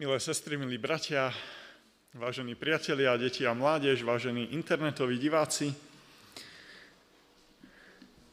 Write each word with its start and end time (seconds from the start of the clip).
Milé 0.00 0.16
sestry, 0.16 0.56
milí 0.56 0.80
bratia, 0.80 1.28
vážení 2.16 2.56
priatelia, 2.56 3.20
deti 3.20 3.44
a 3.44 3.52
mládež, 3.52 4.00
vážení 4.00 4.48
internetoví 4.56 5.20
diváci. 5.20 5.76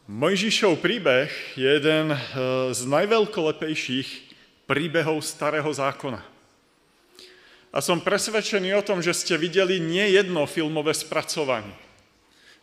Mojžišov 0.07 0.79
príbeh 0.79 1.27
je 1.59 1.67
jeden 1.67 2.15
eh, 2.15 2.19
z 2.71 2.81
najveľkolepejších 2.87 4.09
príbehov 4.63 5.19
starého 5.19 5.67
zákona. 5.67 6.23
A 7.75 7.83
som 7.83 7.99
presvedčený 7.99 8.71
o 8.79 8.85
tom, 8.87 9.03
že 9.03 9.11
ste 9.11 9.35
videli 9.35 9.83
nie 9.83 10.15
jedno 10.15 10.47
filmové 10.47 10.95
spracovanie. 10.95 11.75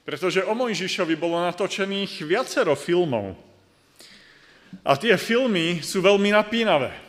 Pretože 0.08 0.48
o 0.48 0.56
Mojžišovi 0.56 1.12
bolo 1.20 1.44
natočených 1.44 2.24
viacero 2.24 2.72
filmov. 2.72 3.36
A 4.80 4.96
tie 4.96 5.20
filmy 5.20 5.84
sú 5.84 6.00
veľmi 6.00 6.32
napínavé. 6.32 7.03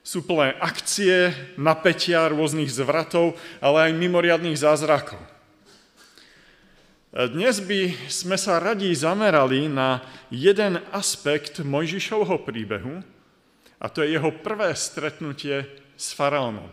Sú 0.00 0.24
plné 0.24 0.56
akcie, 0.56 1.36
napätia, 1.60 2.32
rôznych 2.32 2.72
zvratov, 2.72 3.36
ale 3.60 3.92
aj 3.92 4.00
mimoriadných 4.00 4.56
zázrakov. 4.56 5.20
Dnes 7.10 7.58
by 7.60 8.08
sme 8.08 8.38
sa 8.38 8.62
radí 8.62 8.94
zamerali 8.94 9.66
na 9.66 10.00
jeden 10.30 10.78
aspekt 10.94 11.60
Mojžišovho 11.60 12.46
príbehu, 12.46 13.02
a 13.80 13.86
to 13.90 14.00
je 14.06 14.14
jeho 14.14 14.30
prvé 14.30 14.72
stretnutie 14.78 15.66
s 15.98 16.14
faraónom. 16.16 16.70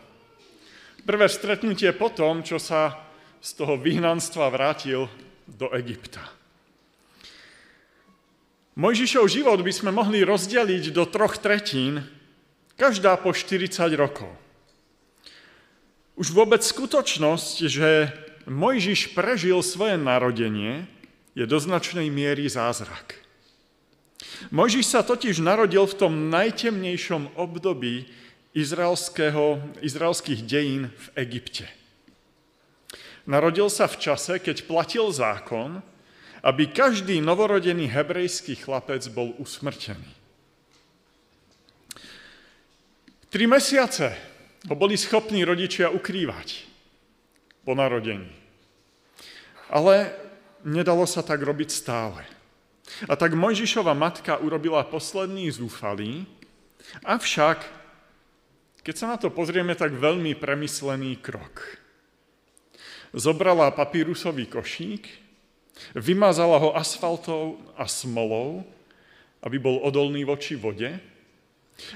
Prvé 1.03 1.27
stretnutie 1.27 1.91
po 1.95 2.13
tom, 2.13 2.43
čo 2.45 2.59
sa 2.61 2.95
z 3.43 3.49
toho 3.59 3.79
vyhnanstva 3.79 4.51
vrátil 4.51 5.09
do 5.47 5.67
Egypta. 5.75 6.21
Mojžišov 8.77 9.25
život 9.25 9.59
by 9.65 9.73
sme 9.73 9.89
mohli 9.89 10.21
rozdeliť 10.21 10.93
do 10.93 11.09
troch 11.09 11.41
tretín, 11.41 12.05
každá 12.77 13.17
po 13.17 13.33
40 13.33 13.73
rokov. 13.97 14.29
Už 16.17 16.33
vôbec 16.33 16.61
skutočnosť, 16.61 17.55
že 17.67 18.13
Mojžiš 18.47 19.11
prežil 19.11 19.59
svoje 19.65 19.99
narodenie, 19.99 20.87
je 21.37 21.45
do 21.45 21.61
značnej 21.61 22.09
miery 22.09 22.49
zázrak. 22.49 23.21
Mojžiš 24.49 24.85
sa 24.89 25.01
totiž 25.05 25.37
narodil 25.43 25.85
v 25.85 25.97
tom 25.97 26.33
najtemnejšom 26.33 27.37
období 27.37 28.09
izraelských 28.57 30.41
dejín 30.41 30.89
v 30.89 31.07
Egypte. 31.21 31.69
Narodil 33.29 33.69
sa 33.69 33.85
v 33.85 33.99
čase, 34.01 34.39
keď 34.41 34.65
platil 34.65 35.13
zákon, 35.13 35.83
aby 36.41 36.63
každý 36.71 37.21
novorodený 37.21 37.91
hebrejský 37.91 38.57
chlapec 38.57 39.05
bol 39.13 39.35
usmrtený. 39.37 40.09
Tri 43.27 43.43
mesiace 43.43 44.15
ho 44.71 44.75
boli 44.75 44.95
schopní 44.95 45.43
rodičia 45.43 45.91
ukrývať 45.91 46.63
po 47.67 47.75
narodení. 47.75 48.31
Ale 49.67 50.15
nedalo 50.63 51.03
sa 51.03 51.19
tak 51.19 51.43
robiť 51.43 51.67
stále. 51.67 52.23
A 53.11 53.19
tak 53.19 53.35
Mojžišova 53.35 53.91
matka 53.91 54.39
urobila 54.39 54.79
posledný 54.87 55.51
zúfalý, 55.51 56.23
avšak, 57.03 57.67
keď 58.79 58.95
sa 58.95 59.11
na 59.11 59.17
to 59.19 59.27
pozrieme, 59.27 59.75
tak 59.75 59.91
veľmi 59.91 60.31
premyslený 60.39 61.19
krok. 61.19 61.83
Zobrala 63.11 63.75
papírusový 63.75 64.47
košík, 64.47 65.03
vymazala 65.99 66.63
ho 66.63 66.71
asfaltou 66.79 67.59
a 67.75 67.83
smolou, 67.91 68.63
aby 69.43 69.59
bol 69.59 69.83
odolný 69.83 70.23
voči 70.23 70.55
vode, 70.55 71.16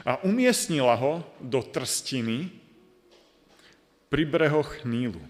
a 0.05 0.21
umiestnila 0.21 0.93
ho 0.97 1.25
do 1.41 1.61
trstiny 1.65 2.53
pri 4.11 4.23
brehoch 4.27 4.83
Nílu. 4.83 5.21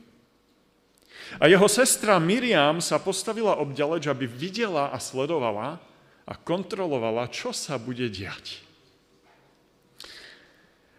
A 1.39 1.47
jeho 1.47 1.67
sestra 1.71 2.19
Miriam 2.19 2.83
sa 2.83 2.99
postavila 2.99 3.55
obďaleč, 3.61 4.11
aby 4.11 4.27
videla 4.27 4.91
a 4.91 4.99
sledovala 4.99 5.79
a 6.27 6.33
kontrolovala, 6.35 7.31
čo 7.31 7.55
sa 7.55 7.79
bude 7.79 8.11
diať. 8.11 8.59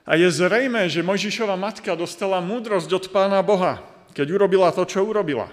A 0.03 0.19
je 0.19 0.26
zrejme, 0.32 0.88
že 0.91 1.05
Mojžišova 1.05 1.55
matka 1.55 1.94
dostala 1.94 2.43
múdrosť 2.43 2.91
od 2.91 3.05
pána 3.12 3.38
Boha, 3.44 3.84
keď 4.16 4.34
urobila 4.34 4.72
to, 4.75 4.82
čo 4.82 5.05
urobila. 5.06 5.47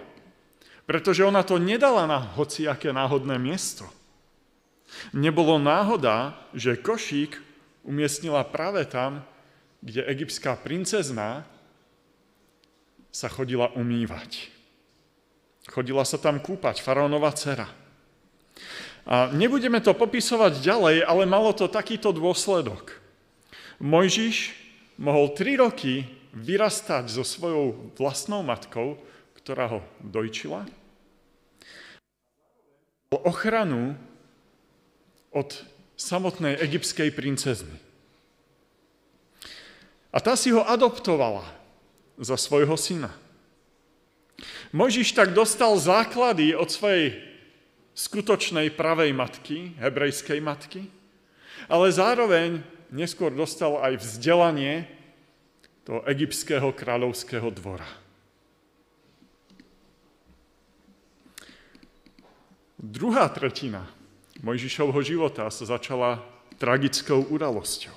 Pretože 0.90 1.22
ona 1.22 1.46
to 1.46 1.62
nedala 1.62 2.10
na 2.10 2.18
hociaké 2.34 2.90
náhodné 2.90 3.38
miesto. 3.38 3.86
Nebolo 5.14 5.62
náhoda, 5.62 6.34
že 6.58 6.82
košík 6.82 7.49
umiestnila 7.84 8.44
práve 8.48 8.86
tam, 8.86 9.24
kde 9.80 10.04
egyptská 10.06 10.60
princezná 10.60 11.48
sa 13.10 13.28
chodila 13.32 13.72
umývať. 13.74 14.52
Chodila 15.70 16.04
sa 16.04 16.20
tam 16.20 16.42
kúpať, 16.42 16.82
faraónova 16.82 17.32
dcera. 17.34 17.70
A 19.10 19.32
nebudeme 19.34 19.82
to 19.82 19.96
popisovať 19.96 20.62
ďalej, 20.62 20.98
ale 21.08 21.24
malo 21.26 21.56
to 21.56 21.72
takýto 21.72 22.14
dôsledok. 22.14 23.00
Mojžiš 23.80 24.54
mohol 25.00 25.32
tri 25.34 25.56
roky 25.56 26.06
vyrastať 26.36 27.10
so 27.10 27.24
svojou 27.24 27.96
vlastnou 27.98 28.46
matkou, 28.46 29.00
ktorá 29.40 29.72
ho 29.72 29.80
dojčila, 30.04 30.68
ochranu 33.10 33.98
od 35.34 35.50
samotnej 36.00 36.56
egyptskej 36.64 37.12
princezny. 37.12 37.76
A 40.10 40.18
tá 40.24 40.40
si 40.40 40.50
ho 40.56 40.64
adoptovala 40.64 41.44
za 42.16 42.40
svojho 42.40 42.80
syna. 42.80 43.12
Mojžiš 44.72 45.12
tak 45.12 45.36
dostal 45.36 45.76
základy 45.76 46.56
od 46.56 46.72
svojej 46.72 47.20
skutočnej 47.94 48.72
pravej 48.72 49.12
matky, 49.12 49.76
hebrejskej 49.76 50.40
matky, 50.40 50.88
ale 51.68 51.92
zároveň 51.92 52.64
neskôr 52.90 53.30
dostal 53.36 53.84
aj 53.84 54.00
vzdelanie 54.00 54.88
toho 55.84 56.02
egyptského 56.08 56.72
kráľovského 56.72 57.52
dvora. 57.52 57.88
Druhá 62.80 63.28
tretina 63.28 63.99
Mojžišovho 64.40 65.00
života 65.04 65.52
sa 65.52 65.64
začala 65.68 66.24
tragickou 66.56 67.28
udalosťou. 67.28 67.96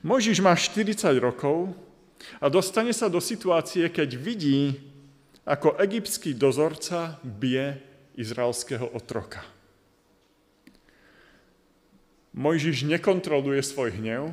Mojžiš 0.00 0.38
má 0.40 0.56
40 0.56 1.16
rokov 1.20 1.76
a 2.40 2.48
dostane 2.48 2.96
sa 2.96 3.12
do 3.12 3.20
situácie, 3.20 3.88
keď 3.92 4.16
vidí, 4.16 4.80
ako 5.44 5.76
egyptský 5.78 6.32
dozorca 6.32 7.20
bije 7.22 7.78
izraelského 8.16 8.88
otroka. 8.96 9.44
Mojžiš 12.36 12.84
nekontroluje 12.84 13.60
svoj 13.64 13.96
hnev 13.96 14.32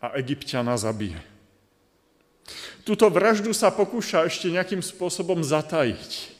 a 0.00 0.16
egyptiana 0.16 0.76
zabije. 0.80 1.20
Tuto 2.84 3.12
vraždu 3.12 3.52
sa 3.52 3.68
pokúša 3.68 4.24
ešte 4.24 4.48
nejakým 4.48 4.80
spôsobom 4.80 5.44
zatajiť, 5.44 6.32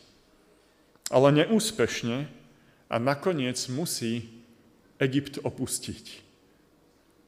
ale 1.12 1.44
neúspešne 1.44 2.38
a 2.88 2.97
nakoniec 2.97 3.60
musí 3.69 4.44
Egypt 4.99 5.38
opustiť. 5.44 6.04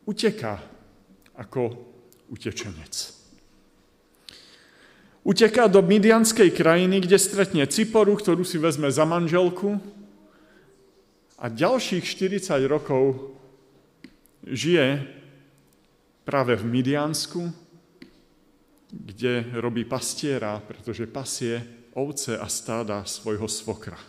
Uteká 0.09 0.59
ako 1.37 1.77
utečenec. 2.33 3.21
Uteká 5.21 5.69
do 5.69 5.85
Midianskej 5.85 6.49
krajiny, 6.57 7.05
kde 7.05 7.21
stretne 7.21 7.69
Ciporu, 7.69 8.17
ktorú 8.17 8.41
si 8.41 8.57
vezme 8.57 8.89
za 8.89 9.05
manželku 9.05 9.77
a 11.37 11.47
ďalších 11.53 12.05
40 12.05 12.65
rokov 12.65 13.37
žije 14.49 15.05
práve 16.25 16.57
v 16.57 16.65
Midiansku, 16.65 17.53
kde 18.91 19.53
robí 19.61 19.85
pastiera, 19.85 20.57
pretože 20.65 21.07
pasie 21.07 21.61
ovce 21.93 22.41
a 22.41 22.49
stáda 22.49 23.05
svojho 23.05 23.47
svokra. 23.47 24.01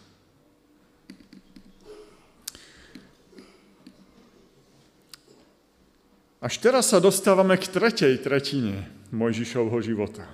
Až 6.41 6.57
teraz 6.57 6.89
sa 6.89 6.97
dostávame 6.97 7.53
k 7.53 7.69
tretej 7.69 8.17
tretine 8.17 8.89
Mojžišovho 9.13 9.77
života. 9.85 10.25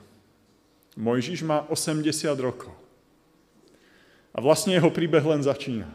Mojžiš 0.96 1.44
má 1.44 1.68
80 1.68 2.08
rokov. 2.40 2.72
A 4.32 4.40
vlastne 4.40 4.72
jeho 4.72 4.88
príbeh 4.88 5.20
len 5.20 5.44
začína. 5.44 5.92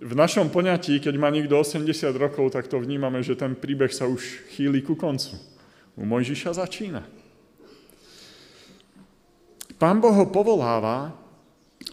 V 0.00 0.12
našom 0.12 0.52
poňatí, 0.52 1.00
keď 1.00 1.16
má 1.16 1.32
niekto 1.32 1.56
80 1.56 1.88
rokov, 2.20 2.52
tak 2.52 2.68
to 2.68 2.76
vnímame, 2.76 3.24
že 3.24 3.40
ten 3.40 3.56
príbeh 3.56 3.92
sa 3.92 4.04
už 4.04 4.20
chýli 4.52 4.84
ku 4.84 4.92
koncu. 4.96 5.40
U 5.96 6.04
Mojžiša 6.04 6.60
začína. 6.60 7.08
Pán 9.80 9.96
Boh 9.96 10.12
ho 10.12 10.28
povoláva, 10.28 11.16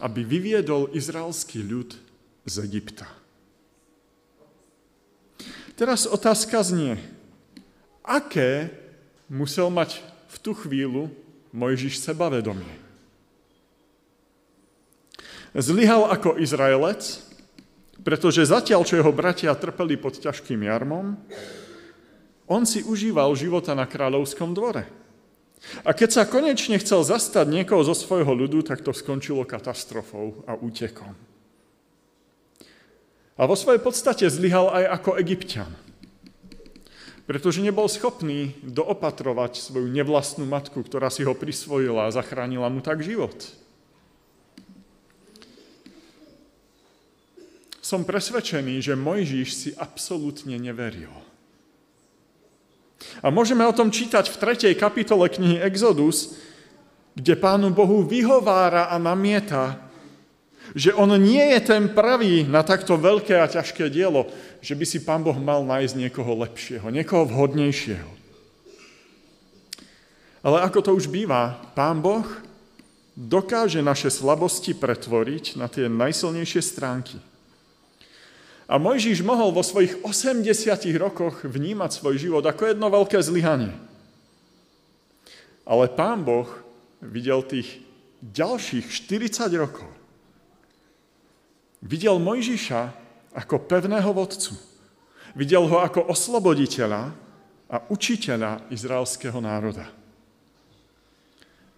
aby 0.04 0.20
vyviedol 0.28 0.92
izraelský 0.92 1.64
ľud 1.64 1.96
z 2.44 2.54
Egypta. 2.68 3.17
Teraz 5.78 6.10
otázka 6.10 6.58
znie, 6.66 6.98
aké 8.02 8.74
musel 9.30 9.70
mať 9.70 10.02
v 10.26 10.36
tú 10.42 10.50
chvíľu 10.50 11.06
Mojžiš 11.54 12.02
sebavedomie. 12.02 12.74
Zlyhal 15.54 16.10
ako 16.10 16.34
Izraelec, 16.42 17.22
pretože 18.02 18.50
zatiaľ, 18.50 18.82
čo 18.82 18.98
jeho 18.98 19.14
bratia 19.14 19.54
trpeli 19.54 19.94
pod 19.94 20.18
ťažkým 20.18 20.66
jarmom, 20.66 21.14
on 22.50 22.66
si 22.66 22.82
užíval 22.82 23.38
života 23.38 23.70
na 23.78 23.86
kráľovskom 23.86 24.50
dvore. 24.50 24.82
A 25.86 25.94
keď 25.94 26.10
sa 26.10 26.24
konečne 26.26 26.74
chcel 26.82 27.06
zastať 27.06 27.46
niekoho 27.46 27.86
zo 27.86 27.94
svojho 27.94 28.34
ľudu, 28.34 28.66
tak 28.66 28.82
to 28.82 28.90
skončilo 28.90 29.46
katastrofou 29.46 30.42
a 30.42 30.58
útekom. 30.58 31.27
A 33.38 33.46
vo 33.46 33.54
svojej 33.54 33.78
podstate 33.78 34.26
zlyhal 34.26 34.66
aj 34.74 34.84
ako 34.98 35.10
egyptian. 35.22 35.70
Pretože 37.30 37.62
nebol 37.62 37.86
schopný 37.86 38.58
doopatrovať 38.66 39.62
svoju 39.62 39.86
nevlastnú 39.86 40.42
matku, 40.42 40.82
ktorá 40.82 41.06
si 41.06 41.22
ho 41.22 41.38
prisvojila 41.38 42.10
a 42.10 42.14
zachránila 42.14 42.66
mu 42.66 42.82
tak 42.82 43.04
život. 43.06 43.36
Som 47.78 48.04
presvedčený, 48.04 48.84
že 48.84 48.98
Mojžiš 48.98 49.48
si 49.54 49.70
absolútne 49.78 50.58
neveril. 50.60 51.14
A 53.22 53.30
môžeme 53.30 53.62
o 53.64 53.72
tom 53.72 53.94
čítať 53.94 54.28
v 54.28 54.36
3. 54.74 54.76
kapitole 54.76 55.30
knihy 55.30 55.62
Exodus, 55.62 56.36
kde 57.14 57.38
Pánu 57.38 57.70
Bohu 57.72 58.02
vyhovára 58.04 58.90
a 58.90 58.98
namieta, 58.98 59.87
že 60.76 60.92
on 60.92 61.12
nie 61.16 61.54
je 61.56 61.60
ten 61.64 61.88
pravý 61.92 62.44
na 62.44 62.60
takto 62.60 62.96
veľké 63.00 63.36
a 63.38 63.48
ťažké 63.48 63.88
dielo, 63.88 64.28
že 64.60 64.76
by 64.76 64.84
si 64.84 65.04
Pán 65.04 65.24
Boh 65.24 65.36
mal 65.36 65.64
nájsť 65.64 65.94
niekoho 65.96 66.32
lepšieho, 66.44 66.88
niekoho 66.92 67.24
vhodnejšieho. 67.28 68.10
Ale 70.44 70.64
ako 70.64 70.78
to 70.80 70.90
už 70.94 71.08
býva, 71.08 71.56
Pán 71.72 72.00
Boh 72.00 72.24
dokáže 73.18 73.82
naše 73.82 74.14
slabosti 74.14 74.78
pretvoriť 74.78 75.58
na 75.58 75.66
tie 75.66 75.90
najsilnejšie 75.90 76.62
stránky. 76.62 77.18
A 78.68 78.76
Mojžiš 78.76 79.24
mohol 79.24 79.50
vo 79.50 79.64
svojich 79.64 80.04
80 80.04 80.44
rokoch 81.00 81.42
vnímať 81.42 81.90
svoj 81.98 82.20
život 82.20 82.44
ako 82.44 82.68
jedno 82.68 82.86
veľké 82.92 83.16
zlyhanie. 83.18 83.72
Ale 85.64 85.88
pán 85.88 86.20
Boh 86.20 86.48
videl 87.00 87.40
tých 87.42 87.80
ďalších 88.20 88.92
40 88.92 89.56
rokov. 89.56 89.97
Videl 91.82 92.18
Mojžiša 92.18 92.80
ako 93.38 93.62
pevného 93.70 94.10
vodcu. 94.10 94.56
Videl 95.38 95.62
ho 95.68 95.78
ako 95.78 96.10
osloboditeľa 96.10 97.14
a 97.68 97.76
učiteľa 97.92 98.66
izraelského 98.72 99.38
národa. 99.38 99.86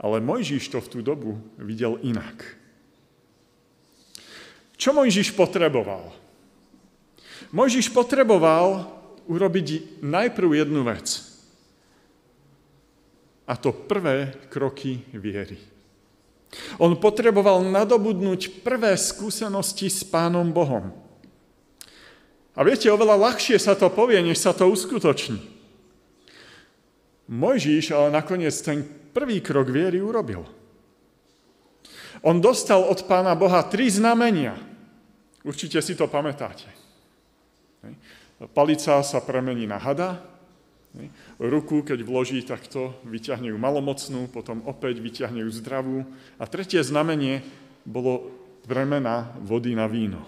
Ale 0.01 0.23
Mojžiš 0.25 0.73
to 0.73 0.79
v 0.81 0.89
tú 0.89 0.99
dobu 1.05 1.37
videl 1.61 2.01
inak. 2.01 2.57
Čo 4.81 4.97
Mojžiš 4.97 5.37
potreboval? 5.37 6.09
Mojžiš 7.53 7.93
potreboval 7.93 8.89
urobiť 9.29 10.01
najprv 10.01 10.65
jednu 10.65 10.81
vec. 10.89 11.21
A 13.45 13.59
to 13.61 13.75
prvé 13.75 14.33
kroky 14.49 15.05
viery. 15.13 15.61
On 16.83 16.93
potreboval 16.99 17.63
nadobudnúť 17.63 18.67
prvé 18.67 18.99
skúsenosti 18.99 19.87
s 19.87 20.03
Pánom 20.03 20.51
Bohom. 20.51 20.91
A 22.59 22.61
viete, 22.67 22.91
oveľa 22.91 23.31
ľahšie 23.31 23.57
sa 23.57 23.79
to 23.79 23.87
povie, 23.89 24.19
než 24.21 24.43
sa 24.43 24.51
to 24.51 24.67
uskutoční. 24.67 25.39
Mojžiš 27.31 27.95
ale 27.95 28.11
nakoniec 28.11 28.53
ten 28.59 28.83
prvý 29.15 29.39
krok 29.39 29.71
viery 29.71 30.03
urobil. 30.03 30.43
On 32.27 32.43
dostal 32.43 32.83
od 32.83 33.07
Pána 33.07 33.39
Boha 33.39 33.63
tri 33.65 33.87
znamenia. 33.87 34.59
Určite 35.47 35.81
si 35.81 35.97
to 35.97 36.11
pamätáte. 36.11 36.69
Palica 38.53 39.01
sa 39.01 39.19
premení 39.25 39.65
na 39.65 39.81
hada, 39.81 40.21
ruku, 41.39 41.87
keď 41.87 42.03
vloží, 42.03 42.43
takto 42.43 42.95
vyťahne 43.07 43.55
ju 43.55 43.59
malomocnú, 43.59 44.27
potom 44.29 44.63
opäť 44.67 44.99
vyťahne 44.99 45.47
ju 45.47 45.51
zdravú. 45.55 45.99
A 46.37 46.45
tretie 46.51 46.83
znamenie 46.83 47.47
bolo 47.87 48.31
premena 48.67 49.31
vody 49.41 49.73
na 49.75 49.87
víno. 49.87 50.27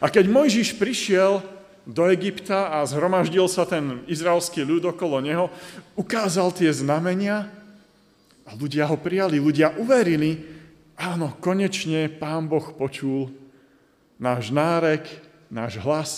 A 0.00 0.08
keď 0.08 0.32
Mojžiš 0.32 0.80
prišiel 0.80 1.44
do 1.88 2.04
Egypta 2.08 2.72
a 2.72 2.84
zhromaždil 2.84 3.48
sa 3.48 3.64
ten 3.64 4.04
izraelský 4.08 4.64
ľud 4.64 4.92
okolo 4.92 5.20
neho, 5.24 5.52
ukázal 5.96 6.52
tie 6.52 6.72
znamenia 6.72 7.48
a 8.48 8.56
ľudia 8.56 8.88
ho 8.88 8.96
prijali, 8.96 9.40
ľudia 9.40 9.76
uverili, 9.76 10.40
áno, 10.96 11.36
konečne 11.40 12.08
pán 12.12 12.48
Boh 12.48 12.64
počul 12.76 13.32
náš 14.16 14.52
nárek, 14.52 15.04
náš 15.48 15.80
hlas, 15.80 16.10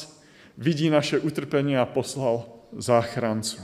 vidí 0.59 0.91
naše 0.91 1.19
utrpenie 1.19 1.79
a 1.79 1.87
poslal 1.87 2.60
záchrancu. 2.77 3.59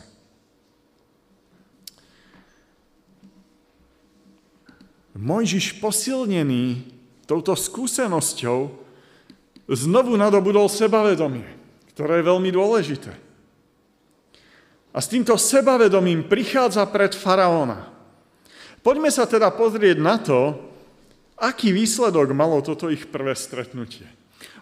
Mojžiš 5.16 5.80
posilnený 5.80 6.84
touto 7.24 7.56
skúsenosťou 7.56 8.68
znovu 9.72 10.12
nadobudol 10.14 10.68
sebavedomie, 10.68 11.48
ktoré 11.96 12.20
je 12.20 12.28
veľmi 12.28 12.50
dôležité. 12.52 13.12
A 14.92 14.98
s 15.00 15.10
týmto 15.12 15.36
sebavedomím 15.36 16.24
prichádza 16.28 16.84
pred 16.88 17.12
faraóna. 17.12 17.92
Poďme 18.80 19.10
sa 19.10 19.26
teda 19.26 19.50
pozrieť 19.52 19.98
na 19.98 20.16
to, 20.20 20.56
aký 21.36 21.72
výsledok 21.72 22.32
malo 22.32 22.62
toto 22.64 22.88
ich 22.88 23.08
prvé 23.08 23.36
stretnutie. 23.36 24.08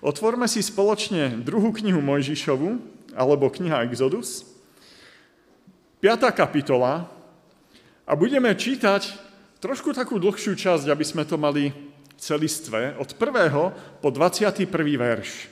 Otvorme 0.01 0.47
si 0.51 0.65
spoločne 0.65 1.45
druhú 1.45 1.71
knihu 1.77 2.01
Mojžišovu, 2.03 2.79
alebo 3.15 3.51
kniha 3.51 3.87
Exodus, 3.87 4.45
5. 6.03 6.35
kapitola 6.37 7.09
a 8.05 8.13
budeme 8.13 8.53
čítať 8.53 9.09
trošku 9.63 9.97
takú 9.97 10.21
dlhšiu 10.21 10.53
časť, 10.53 10.87
aby 10.93 11.05
sme 11.07 11.25
to 11.25 11.41
mali 11.41 11.73
celistve, 12.21 12.99
od 13.01 13.17
1. 13.17 14.05
po 14.05 14.09
21. 14.13 14.69
verš. 15.01 15.49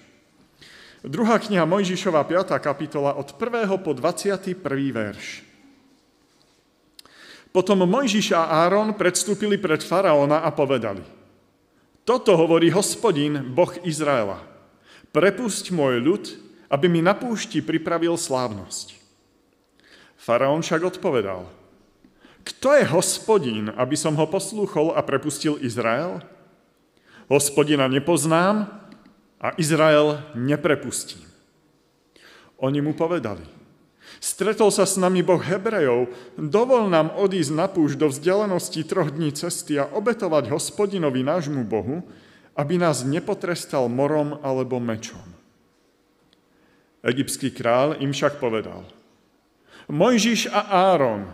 Druhá 1.02 1.40
kniha 1.40 1.64
Mojžišova, 1.64 2.22
5. 2.28 2.58
kapitola, 2.60 3.16
od 3.16 3.32
1. 3.34 3.66
po 3.80 3.96
21. 3.96 4.58
verš. 4.92 5.46
Potom 7.50 7.84
Mojžiš 7.84 8.36
a 8.36 8.64
Áron 8.68 8.92
predstúpili 8.94 9.56
pred 9.56 9.80
faraóna 9.80 10.44
a 10.44 10.52
povedali– 10.52 11.02
toto 12.02 12.34
hovorí 12.34 12.66
hospodin, 12.74 13.54
Boh 13.54 13.70
Izraela. 13.86 14.42
Prepusť 15.14 15.70
môj 15.70 16.02
ľud, 16.02 16.24
aby 16.72 16.88
mi 16.88 17.04
na 17.04 17.12
púšti 17.12 17.60
pripravil 17.60 18.16
slávnosť. 18.16 18.96
Faraón 20.16 20.64
však 20.64 20.96
odpovedal, 20.96 21.44
kto 22.42 22.74
je 22.74 22.84
hospodín, 22.90 23.70
aby 23.76 23.94
som 23.94 24.16
ho 24.16 24.26
poslúchol 24.26 24.96
a 24.96 25.04
prepustil 25.04 25.60
Izrael? 25.62 26.24
Hospodina 27.30 27.86
nepoznám 27.86 28.66
a 29.38 29.54
Izrael 29.60 30.18
neprepustím. 30.34 31.22
Oni 32.58 32.82
mu 32.82 32.96
povedali, 32.96 33.42
Stretol 34.22 34.70
sa 34.70 34.86
s 34.86 34.94
nami 34.94 35.18
Boh 35.18 35.42
Hebrejov, 35.42 36.06
dovol 36.38 36.86
nám 36.86 37.10
odísť 37.18 37.52
na 37.58 37.66
púšť 37.66 37.98
do 37.98 38.06
vzdialenosti 38.06 38.86
troch 38.86 39.10
dní 39.10 39.34
cesty 39.34 39.82
a 39.82 39.90
obetovať 39.90 40.46
hospodinovi 40.46 41.26
nášmu 41.26 41.66
Bohu, 41.66 42.06
aby 42.54 42.78
nás 42.78 43.02
nepotrestal 43.02 43.90
morom 43.90 44.38
alebo 44.46 44.78
mečom. 44.78 45.31
Egyptský 47.02 47.50
král 47.50 47.98
im 47.98 48.14
však 48.14 48.38
povedal, 48.38 48.86
Mojžiš 49.90 50.46
a 50.54 50.70
Áron, 50.94 51.26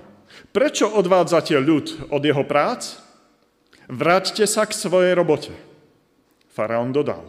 prečo 0.50 0.88
odvádzate 0.88 1.60
ľud 1.60 2.08
od 2.08 2.22
jeho 2.25 2.40
prác? 2.48 2.96
Vráťte 3.88 4.48
sa 4.48 4.64
k 4.64 4.72
svojej 4.72 5.12
robote. 5.12 5.52
Faraón 6.48 6.90
dodal, 6.90 7.22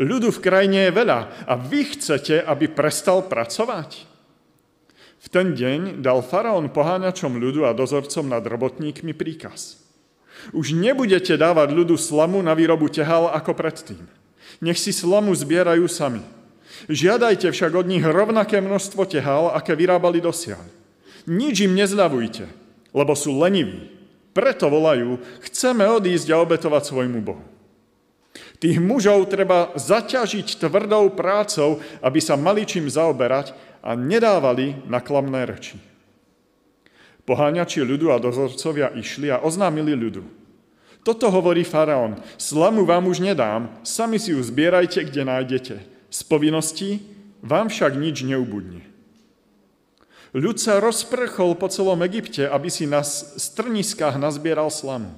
ľudu 0.00 0.32
v 0.32 0.42
krajine 0.42 0.88
je 0.88 0.96
veľa 0.96 1.44
a 1.44 1.52
vy 1.60 1.92
chcete, 1.92 2.40
aby 2.40 2.72
prestal 2.72 3.28
pracovať? 3.28 4.08
V 5.22 5.26
ten 5.30 5.54
deň 5.54 6.02
dal 6.02 6.18
faraón 6.24 6.74
poháňačom 6.74 7.38
ľudu 7.38 7.68
a 7.68 7.76
dozorcom 7.76 8.26
nad 8.26 8.42
robotníkmi 8.42 9.14
príkaz. 9.14 9.78
Už 10.50 10.74
nebudete 10.74 11.38
dávať 11.38 11.70
ľudu 11.70 11.94
slamu 11.94 12.42
na 12.42 12.58
výrobu 12.58 12.90
tehal 12.90 13.30
ako 13.30 13.54
predtým. 13.54 14.02
Nech 14.58 14.82
si 14.82 14.90
slamu 14.90 15.30
zbierajú 15.30 15.86
sami. 15.86 16.41
Žiadajte 16.88 17.52
však 17.52 17.72
od 17.74 17.86
nich 17.86 18.02
rovnaké 18.02 18.58
množstvo 18.58 19.04
tehal, 19.06 19.52
aké 19.52 19.76
vyrábali 19.76 20.18
dosiaľ. 20.18 20.62
Nič 21.28 21.62
im 21.62 21.76
nezľavujte, 21.78 22.48
lebo 22.90 23.12
sú 23.14 23.38
leniví. 23.38 23.92
Preto 24.32 24.72
volajú, 24.72 25.20
chceme 25.44 25.84
odísť 25.84 26.32
a 26.32 26.40
obetovať 26.40 26.82
svojmu 26.88 27.20
Bohu. 27.20 27.44
Tých 28.56 28.80
mužov 28.80 29.28
treba 29.28 29.74
zaťažiť 29.76 30.56
tvrdou 30.56 31.12
prácou, 31.12 31.82
aby 32.00 32.18
sa 32.22 32.38
mali 32.38 32.64
čím 32.64 32.88
zaoberať 32.88 33.52
a 33.82 33.92
nedávali 33.98 34.86
na 34.88 35.02
klamné 35.02 35.44
reči. 35.44 35.76
Poháňači 37.26 37.82
ľudu 37.82 38.10
a 38.10 38.22
dozorcovia 38.22 38.94
išli 38.94 39.30
a 39.30 39.42
oznámili 39.42 39.94
ľudu. 39.94 40.22
Toto 41.02 41.26
hovorí 41.34 41.66
faraón, 41.66 42.18
slamu 42.38 42.86
vám 42.86 43.10
už 43.10 43.18
nedám, 43.18 43.66
sami 43.82 44.22
si 44.22 44.30
ju 44.30 44.38
zbierajte, 44.38 45.02
kde 45.10 45.22
nájdete. 45.26 45.76
Z 46.12 46.20
povinností 46.28 47.00
vám 47.40 47.72
však 47.72 47.96
nič 47.96 48.20
neubudne. 48.28 48.84
Ľud 50.36 50.60
sa 50.60 50.80
rozprchol 50.80 51.56
po 51.56 51.72
celom 51.72 52.00
Egypte, 52.04 52.44
aby 52.44 52.68
si 52.68 52.84
na 52.84 53.00
strniskách 53.04 54.20
nazbieral 54.20 54.68
slamu. 54.68 55.12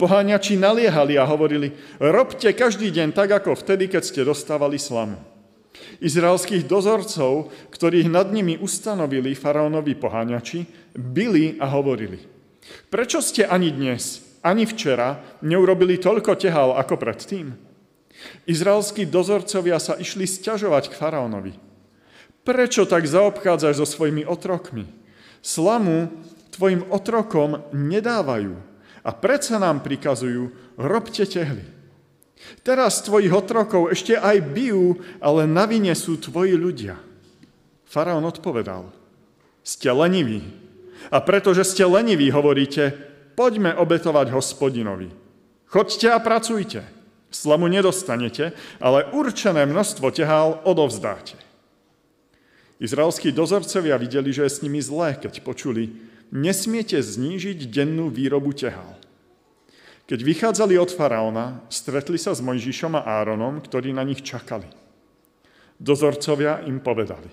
Poháňači 0.00 0.56
naliehali 0.56 1.20
a 1.20 1.28
hovorili, 1.28 1.76
robte 2.00 2.48
každý 2.52 2.88
deň 2.92 3.12
tak, 3.12 3.32
ako 3.32 3.60
vtedy, 3.60 3.92
keď 3.92 4.02
ste 4.04 4.20
dostávali 4.24 4.80
slamu. 4.80 5.20
Izraelských 6.04 6.68
dozorcov, 6.68 7.48
ktorých 7.72 8.12
nad 8.12 8.28
nimi 8.28 8.60
ustanovili 8.60 9.32
faraónovi 9.32 9.96
poháňači, 9.96 10.92
byli 10.96 11.56
a 11.56 11.66
hovorili, 11.72 12.20
prečo 12.92 13.24
ste 13.24 13.48
ani 13.48 13.72
dnes, 13.72 14.20
ani 14.44 14.68
včera 14.68 15.40
neurobili 15.40 15.96
toľko 15.96 16.36
tehal 16.36 16.76
ako 16.76 16.94
predtým? 17.00 17.71
Izraelskí 18.46 19.06
dozorcovia 19.06 19.78
sa 19.78 19.98
išli 19.98 20.26
sťažovať 20.26 20.92
k 20.92 20.98
faraónovi. 20.98 21.54
Prečo 22.42 22.86
tak 22.86 23.06
zaobchádzaš 23.06 23.82
so 23.82 23.86
svojimi 23.86 24.26
otrokmi? 24.26 24.86
Slamu 25.42 26.10
tvojim 26.54 26.86
otrokom 26.90 27.62
nedávajú, 27.70 28.54
a 29.02 29.10
predsa 29.10 29.58
nám 29.58 29.82
prikazujú, 29.82 30.54
robte 30.78 31.26
tehly. 31.26 31.66
Teraz 32.62 33.02
tvojich 33.02 33.30
otrokov 33.30 33.90
ešte 33.90 34.14
aj 34.18 34.54
bijú, 34.54 34.98
ale 35.22 35.46
na 35.46 35.66
vine 35.66 35.94
sú 35.94 36.18
tvoji 36.18 36.54
ľudia. 36.54 36.98
Faraón 37.86 38.26
odpovedal, 38.26 38.90
ste 39.66 39.90
leniví. 39.90 40.42
A 41.10 41.18
pretože 41.18 41.66
ste 41.66 41.82
leniví, 41.82 42.30
hovoríte, 42.30 42.94
poďme 43.34 43.74
obetovať 43.74 44.30
hospodinovi. 44.30 45.10
Choďte 45.66 46.08
a 46.14 46.18
pracujte. 46.22 46.86
Slamu 47.32 47.66
nedostanete, 47.66 48.52
ale 48.76 49.08
určené 49.08 49.64
množstvo 49.64 50.12
tehál 50.12 50.60
odovzdáte. 50.68 51.40
Izraelskí 52.76 53.32
dozorcovia 53.32 53.96
videli, 53.96 54.34
že 54.36 54.44
je 54.44 54.52
s 54.52 54.62
nimi 54.62 54.84
zlé, 54.84 55.16
keď 55.16 55.40
počuli, 55.40 55.96
nesmiete 56.28 57.00
znížiť 57.00 57.72
dennú 57.72 58.12
výrobu 58.12 58.52
tehal. 58.52 59.00
Keď 60.04 60.18
vychádzali 60.18 60.76
od 60.76 60.90
faraóna, 60.92 61.62
stretli 61.72 62.18
sa 62.20 62.36
s 62.36 62.44
Mojžišom 62.44 62.98
a 62.98 63.06
Áronom, 63.22 63.62
ktorí 63.62 63.94
na 63.96 64.02
nich 64.02 64.20
čakali. 64.20 64.66
Dozorcovia 65.78 66.62
im 66.68 66.82
povedali, 66.82 67.30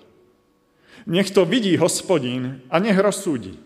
nech 1.10 1.34
to 1.34 1.44
vidí 1.44 1.76
hospodín 1.76 2.62
a 2.70 2.78
nech 2.78 2.98
rozsúdi. 2.98 3.58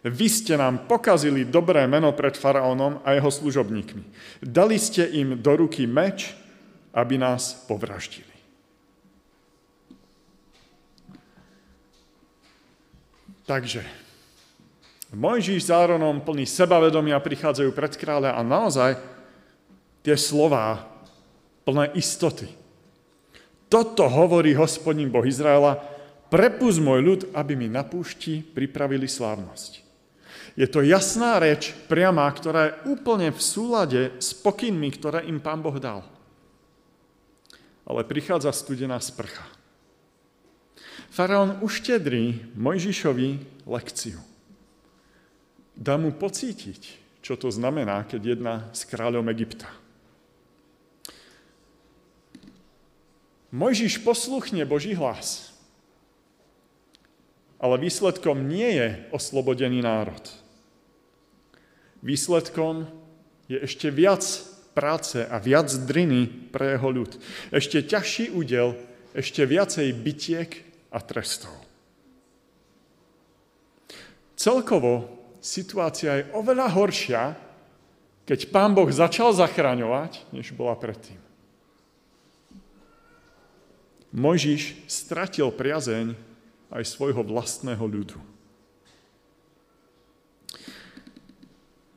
Vy 0.00 0.26
ste 0.32 0.56
nám 0.56 0.88
pokazili 0.88 1.44
dobré 1.44 1.84
meno 1.84 2.16
pred 2.16 2.32
faraónom 2.32 3.04
a 3.04 3.12
jeho 3.12 3.28
služobníkmi. 3.28 4.04
Dali 4.40 4.80
ste 4.80 5.04
im 5.04 5.36
do 5.36 5.52
ruky 5.60 5.84
meč, 5.84 6.32
aby 6.96 7.20
nás 7.20 7.52
povraždili. 7.68 8.32
Takže 13.44 13.82
Mojžiš 15.10 15.66
s 15.66 15.70
Áronom 15.74 16.22
plný 16.22 16.46
sebavedomia 16.46 17.18
prichádzajú 17.18 17.70
pred 17.74 17.92
kráľa 17.98 18.38
a 18.38 18.46
naozaj 18.46 18.94
tie 20.06 20.14
slová 20.14 20.86
plné 21.66 21.90
istoty. 21.98 22.46
Toto 23.66 24.06
hovorí 24.06 24.54
hospodín 24.54 25.10
Boh 25.10 25.26
Izraela, 25.26 25.82
prepust 26.30 26.78
môj 26.78 27.00
ľud, 27.02 27.20
aby 27.34 27.58
mi 27.58 27.66
na 27.66 27.82
púšti 27.82 28.38
pripravili 28.42 29.10
slávnosť. 29.10 29.79
Je 30.60 30.68
to 30.68 30.84
jasná 30.84 31.40
reč, 31.40 31.72
priama, 31.88 32.28
ktorá 32.28 32.68
je 32.68 32.76
úplne 32.92 33.32
v 33.32 33.40
súlade 33.40 34.12
s 34.20 34.36
pokynmi, 34.36 34.92
ktoré 34.92 35.24
im 35.24 35.40
pán 35.40 35.64
Boh 35.64 35.80
dal. 35.80 36.04
Ale 37.88 38.04
prichádza 38.04 38.52
studená 38.52 39.00
sprcha. 39.00 39.48
Faraón 41.08 41.64
uštedrí 41.64 42.52
Mojžišovi 42.60 43.64
lekciu 43.64 44.20
dá 45.80 45.96
mu 45.96 46.12
pocítiť, 46.12 47.00
čo 47.24 47.40
to 47.40 47.48
znamená, 47.48 48.04
keď 48.04 48.20
jedna 48.36 48.54
s 48.76 48.84
kráľom 48.84 49.32
Egypta. 49.32 49.72
Mojžiš 53.48 54.04
posluchne 54.04 54.68
Boží 54.68 54.92
hlas, 54.92 55.56
ale 57.56 57.80
výsledkom 57.80 58.44
nie 58.44 58.76
je 58.76 58.88
oslobodený 59.10 59.80
národ. 59.80 60.22
Výsledkom 62.00 62.88
je 63.50 63.60
ešte 63.60 63.92
viac 63.92 64.24
práce 64.72 65.20
a 65.20 65.36
viac 65.36 65.68
driny 65.68 66.50
pre 66.54 66.78
jeho 66.78 66.88
ľud. 66.88 67.12
Ešte 67.52 67.84
ťažší 67.84 68.32
údel, 68.32 68.78
ešte 69.12 69.44
viacej 69.44 69.90
bytiek 69.92 70.50
a 70.94 70.98
trestov. 71.02 71.52
Celkovo 74.38 75.10
situácia 75.44 76.24
je 76.24 76.28
oveľa 76.32 76.66
horšia, 76.72 77.22
keď 78.24 78.40
pán 78.48 78.72
Boh 78.72 78.88
začal 78.88 79.36
zachraňovať, 79.36 80.24
než 80.32 80.54
bola 80.56 80.78
predtým. 80.78 81.18
Mojžiš 84.10 84.88
stratil 84.90 85.52
priazeň 85.52 86.16
aj 86.70 86.82
svojho 86.86 87.22
vlastného 87.22 87.82
ľudu. 87.84 88.29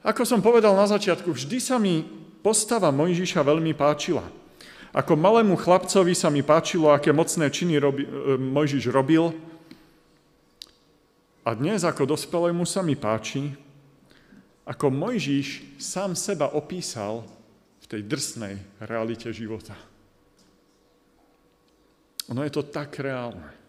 Ako 0.03 0.27
som 0.27 0.43
povedal 0.43 0.75
na 0.75 0.83
začiatku, 0.83 1.31
vždy 1.31 1.57
sa 1.63 1.79
mi 1.79 2.03
postava 2.43 2.91
Mojžiša 2.91 3.39
veľmi 3.39 3.71
páčila. 3.71 4.27
Ako 4.91 5.15
malému 5.15 5.55
chlapcovi 5.55 6.11
sa 6.11 6.27
mi 6.27 6.43
páčilo, 6.43 6.91
aké 6.91 7.15
mocné 7.15 7.47
činy 7.47 7.79
robi, 7.79 8.03
e, 8.03 8.35
Mojžiš 8.35 8.91
robil, 8.91 9.31
a 11.43 11.55
dnes 11.55 11.83
ako 11.83 12.07
dospelému 12.07 12.63
sa 12.63 12.79
mi 12.83 12.95
páči, 12.95 13.51
ako 14.63 14.91
Mojžiš 14.91 15.79
sám 15.79 16.15
seba 16.15 16.51
opísal 16.51 17.23
v 17.83 17.85
tej 17.87 18.01
drsnej 18.07 18.55
realite 18.83 19.27
života. 19.31 19.75
Ono 22.31 22.39
je 22.43 22.51
to 22.51 22.63
tak 22.63 22.95
reálne. 22.99 23.62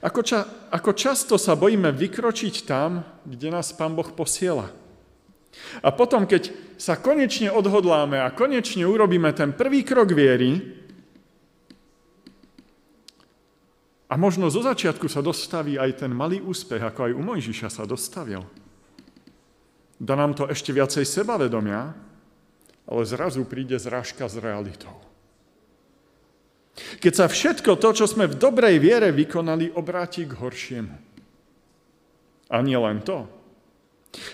Ako, 0.00 0.20
ča, 0.24 0.40
ako 0.72 0.96
často 0.96 1.36
sa 1.36 1.52
bojíme 1.52 1.92
vykročiť 1.92 2.64
tam, 2.64 3.04
kde 3.28 3.52
nás 3.52 3.76
Pán 3.76 3.92
Boh 3.92 4.08
posiela. 4.16 4.72
A 5.84 5.92
potom, 5.92 6.24
keď 6.24 6.52
sa 6.80 6.96
konečne 6.96 7.52
odhodláme 7.52 8.16
a 8.16 8.32
konečne 8.32 8.88
urobíme 8.88 9.28
ten 9.36 9.52
prvý 9.52 9.84
krok 9.84 10.16
viery, 10.16 10.80
A 14.10 14.18
možno 14.18 14.50
zo 14.50 14.58
začiatku 14.58 15.06
sa 15.06 15.22
dostaví 15.22 15.78
aj 15.78 16.02
ten 16.02 16.10
malý 16.10 16.42
úspech, 16.42 16.82
ako 16.82 17.06
aj 17.06 17.12
u 17.14 17.22
Mojžiša 17.22 17.70
sa 17.70 17.86
dostavil. 17.86 18.42
Dá 20.02 20.18
nám 20.18 20.34
to 20.34 20.50
ešte 20.50 20.74
viacej 20.74 21.06
sebavedomia, 21.06 21.94
ale 22.90 23.02
zrazu 23.06 23.46
príde 23.46 23.78
zrážka 23.78 24.26
s 24.26 24.34
realitou. 24.42 25.09
Keď 26.76 27.12
sa 27.12 27.26
všetko 27.26 27.76
to, 27.76 27.88
čo 27.92 28.06
sme 28.06 28.30
v 28.30 28.38
dobrej 28.38 28.76
viere 28.78 29.10
vykonali, 29.10 29.74
obráti 29.74 30.24
k 30.24 30.36
horšiemu. 30.38 30.96
A 32.50 32.56
nie 32.62 32.78
len 32.78 33.02
to. 33.04 33.26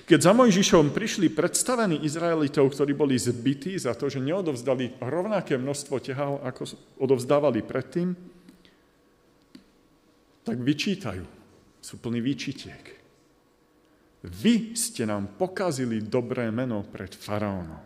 Keď 0.09 0.19
za 0.25 0.33
Mojžišom 0.33 0.88
prišli 0.88 1.28
predstavení 1.28 2.00
Izraelitov, 2.00 2.73
ktorí 2.73 2.97
boli 2.97 3.21
zbytí 3.21 3.76
za 3.76 3.93
to, 3.93 4.09
že 4.09 4.25
neodovzdali 4.25 4.97
rovnaké 5.05 5.61
množstvo 5.61 6.00
tehal, 6.00 6.40
ako 6.40 6.64
odovzdávali 6.97 7.61
predtým, 7.61 8.16
tak 10.49 10.57
vyčítajú. 10.57 11.25
Sú 11.85 12.02
plní 12.02 12.19
výčitiek. 12.25 12.85
Vy 14.26 14.75
ste 14.75 15.07
nám 15.07 15.38
pokazili 15.38 16.02
dobré 16.02 16.50
meno 16.50 16.83
pred 16.83 17.14
faraónom. 17.14 17.86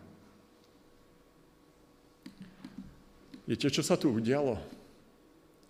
Viete, 3.51 3.67
čo 3.67 3.83
sa 3.83 3.99
tu 3.99 4.15
udialo? 4.15 4.55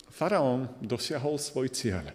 Faraón 0.06 0.70
dosiahol 0.78 1.34
svoj 1.34 1.66
cieľ. 1.66 2.14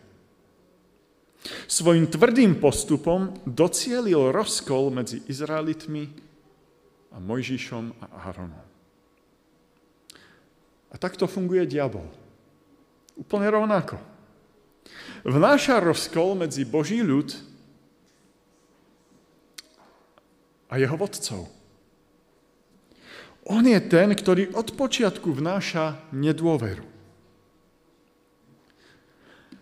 Svojim 1.68 2.08
tvrdým 2.08 2.56
postupom 2.56 3.36
docielil 3.44 4.32
rozkol 4.32 4.96
medzi 4.96 5.20
Izraelitmi 5.28 6.08
a 7.12 7.20
Mojžišom 7.20 8.00
a 8.00 8.32
Áronom. 8.32 8.64
A 10.88 10.96
takto 10.96 11.28
funguje 11.28 11.68
diabol. 11.68 12.08
Úplne 13.20 13.52
rovnako 13.52 14.00
vnáša 15.28 15.84
rozkol 15.84 16.40
medzi 16.40 16.64
Boží 16.64 17.04
ľud 17.04 17.36
a 20.72 20.80
jeho 20.80 20.96
vodcov. 20.96 21.57
On 23.48 23.64
je 23.64 23.80
ten, 23.80 24.12
ktorý 24.12 24.52
od 24.52 24.76
počiatku 24.76 25.32
vnáša 25.32 25.96
nedôveru. 26.12 26.84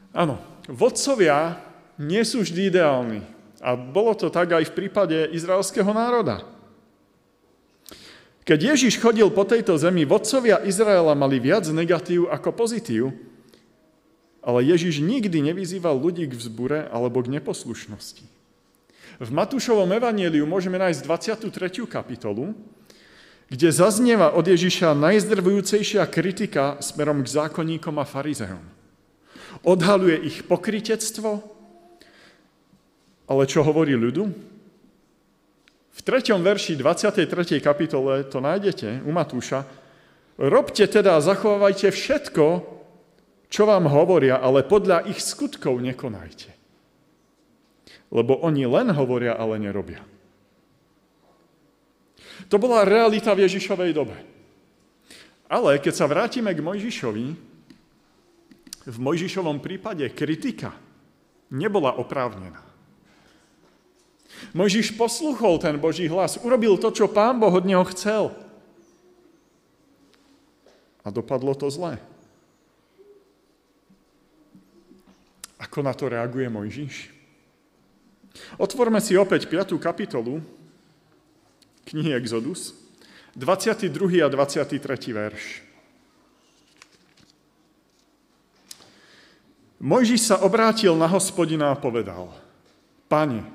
Áno, 0.10 0.42
vodcovia 0.66 1.62
nie 2.02 2.26
sú 2.26 2.42
vždy 2.42 2.74
ideálni. 2.74 3.22
A 3.62 3.78
bolo 3.78 4.18
to 4.18 4.34
tak 4.34 4.58
aj 4.58 4.74
v 4.74 4.76
prípade 4.78 5.18
izraelského 5.30 5.90
národa. 5.94 6.46
Keď 8.46 8.78
Ježiš 8.78 9.02
chodil 9.02 9.26
po 9.34 9.42
tejto 9.42 9.74
zemi, 9.78 10.06
vodcovia 10.06 10.62
Izraela 10.66 11.18
mali 11.18 11.42
viac 11.42 11.66
negatív 11.74 12.30
ako 12.30 12.54
pozitív, 12.54 13.10
ale 14.46 14.62
Ježiš 14.70 15.02
nikdy 15.02 15.50
nevyzýval 15.50 15.98
ľudí 15.98 16.30
k 16.30 16.38
vzbure 16.38 16.86
alebo 16.94 17.26
k 17.26 17.42
neposlušnosti. 17.42 18.26
V 19.18 19.30
Matúšovom 19.34 19.90
evaníliu 19.90 20.46
môžeme 20.46 20.78
nájsť 20.78 21.02
23. 21.50 21.90
kapitolu, 21.90 22.54
kde 23.50 23.70
zaznieva 23.70 24.34
od 24.34 24.46
Ježiša 24.50 24.98
najzdrvujúcejšia 24.98 26.04
kritika 26.10 26.82
smerom 26.82 27.22
k 27.22 27.30
zákonníkom 27.30 27.96
a 28.02 28.06
farizeom. 28.06 28.64
Odhaluje 29.62 30.18
ich 30.26 30.38
pokritectvo, 30.50 31.46
ale 33.26 33.44
čo 33.50 33.66
hovorí 33.66 33.94
ľudu? 33.94 34.30
V 35.96 36.00
3. 36.04 36.36
verši 36.36 36.76
23. 36.76 37.64
kapitole 37.64 38.28
to 38.28 38.44
nájdete 38.44 39.08
u 39.08 39.12
Matúša. 39.16 39.64
Robte 40.36 40.84
teda 40.84 41.16
a 41.16 41.24
zachovávajte 41.24 41.88
všetko, 41.96 42.46
čo 43.48 43.64
vám 43.64 43.88
hovoria, 43.88 44.36
ale 44.42 44.68
podľa 44.68 45.08
ich 45.08 45.24
skutkov 45.24 45.80
nekonajte. 45.80 46.52
Lebo 48.12 48.36
oni 48.44 48.68
len 48.68 48.92
hovoria, 48.92 49.40
ale 49.40 49.56
nerobia. 49.58 50.04
To 52.52 52.58
bola 52.62 52.86
realita 52.86 53.34
v 53.34 53.48
Ježišovej 53.48 53.92
dobe. 53.96 54.18
Ale 55.46 55.78
keď 55.78 55.94
sa 55.94 56.10
vrátime 56.10 56.52
k 56.54 56.62
Mojžišovi, 56.62 57.28
v 58.86 58.98
Mojžišovom 59.02 59.58
prípade 59.62 60.06
kritika 60.14 60.74
nebola 61.50 61.98
oprávnená. 61.98 62.62
Mojžiš 64.54 64.94
posluchol 65.00 65.58
ten 65.58 65.80
Boží 65.80 66.06
hlas, 66.12 66.38
urobil 66.42 66.78
to, 66.78 66.92
čo 66.92 67.10
pán 67.10 67.40
Boh 67.40 67.54
od 67.54 67.66
neho 67.66 67.86
chcel. 67.94 68.36
A 71.06 71.14
dopadlo 71.14 71.54
to 71.54 71.70
zle. 71.70 72.02
Ako 75.62 75.86
na 75.86 75.94
to 75.96 76.12
reaguje 76.12 76.50
Mojžiš? 76.50 76.96
Otvorme 78.60 79.00
si 79.00 79.16
opäť 79.16 79.48
5. 79.48 79.80
kapitolu 79.80 80.44
knihy 81.86 82.18
Exodus, 82.18 82.74
22. 83.38 84.26
a 84.26 84.28
23. 84.28 84.82
verš. 85.14 85.66
Mojžiš 89.86 90.22
sa 90.34 90.36
obrátil 90.42 90.96
na 90.98 91.06
hospodina 91.06 91.70
a 91.70 91.78
povedal, 91.78 92.32
Pane, 93.06 93.46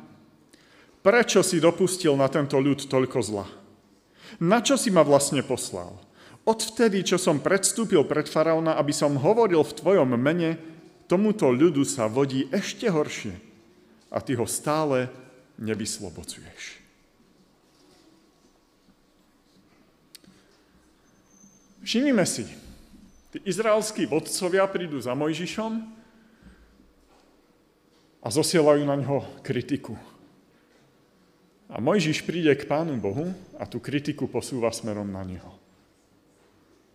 prečo 1.02 1.42
si 1.42 1.58
dopustil 1.58 2.14
na 2.14 2.30
tento 2.30 2.54
ľud 2.60 2.86
toľko 2.86 3.18
zla? 3.18 3.46
Na 4.38 4.62
čo 4.62 4.78
si 4.78 4.94
ma 4.94 5.02
vlastne 5.02 5.42
poslal? 5.42 5.98
Odvtedy, 6.46 7.02
čo 7.02 7.18
som 7.18 7.42
predstúpil 7.42 8.06
pred 8.06 8.30
faraóna, 8.30 8.78
aby 8.78 8.94
som 8.94 9.18
hovoril 9.18 9.60
v 9.66 9.76
tvojom 9.76 10.14
mene, 10.14 10.56
tomuto 11.10 11.50
ľudu 11.50 11.82
sa 11.82 12.06
vodí 12.06 12.46
ešte 12.54 12.86
horšie 12.86 13.34
a 14.10 14.22
ty 14.22 14.38
ho 14.38 14.46
stále 14.46 15.10
nevyslobocuješ. 15.58 16.79
Všimnime 21.80 22.24
si, 22.28 22.44
tí 23.32 23.38
izraelskí 23.48 24.04
vodcovia 24.04 24.68
prídu 24.68 25.00
za 25.00 25.16
Mojžišom 25.16 25.72
a 28.20 28.28
zosielajú 28.28 28.84
na 28.84 29.00
ňo 29.00 29.24
kritiku. 29.40 29.96
A 31.70 31.78
Mojžiš 31.78 32.26
príde 32.26 32.52
k 32.52 32.66
Pánu 32.66 32.98
Bohu 32.98 33.32
a 33.56 33.64
tú 33.64 33.78
kritiku 33.78 34.26
posúva 34.26 34.68
smerom 34.74 35.08
na 35.08 35.22
neho. 35.24 35.54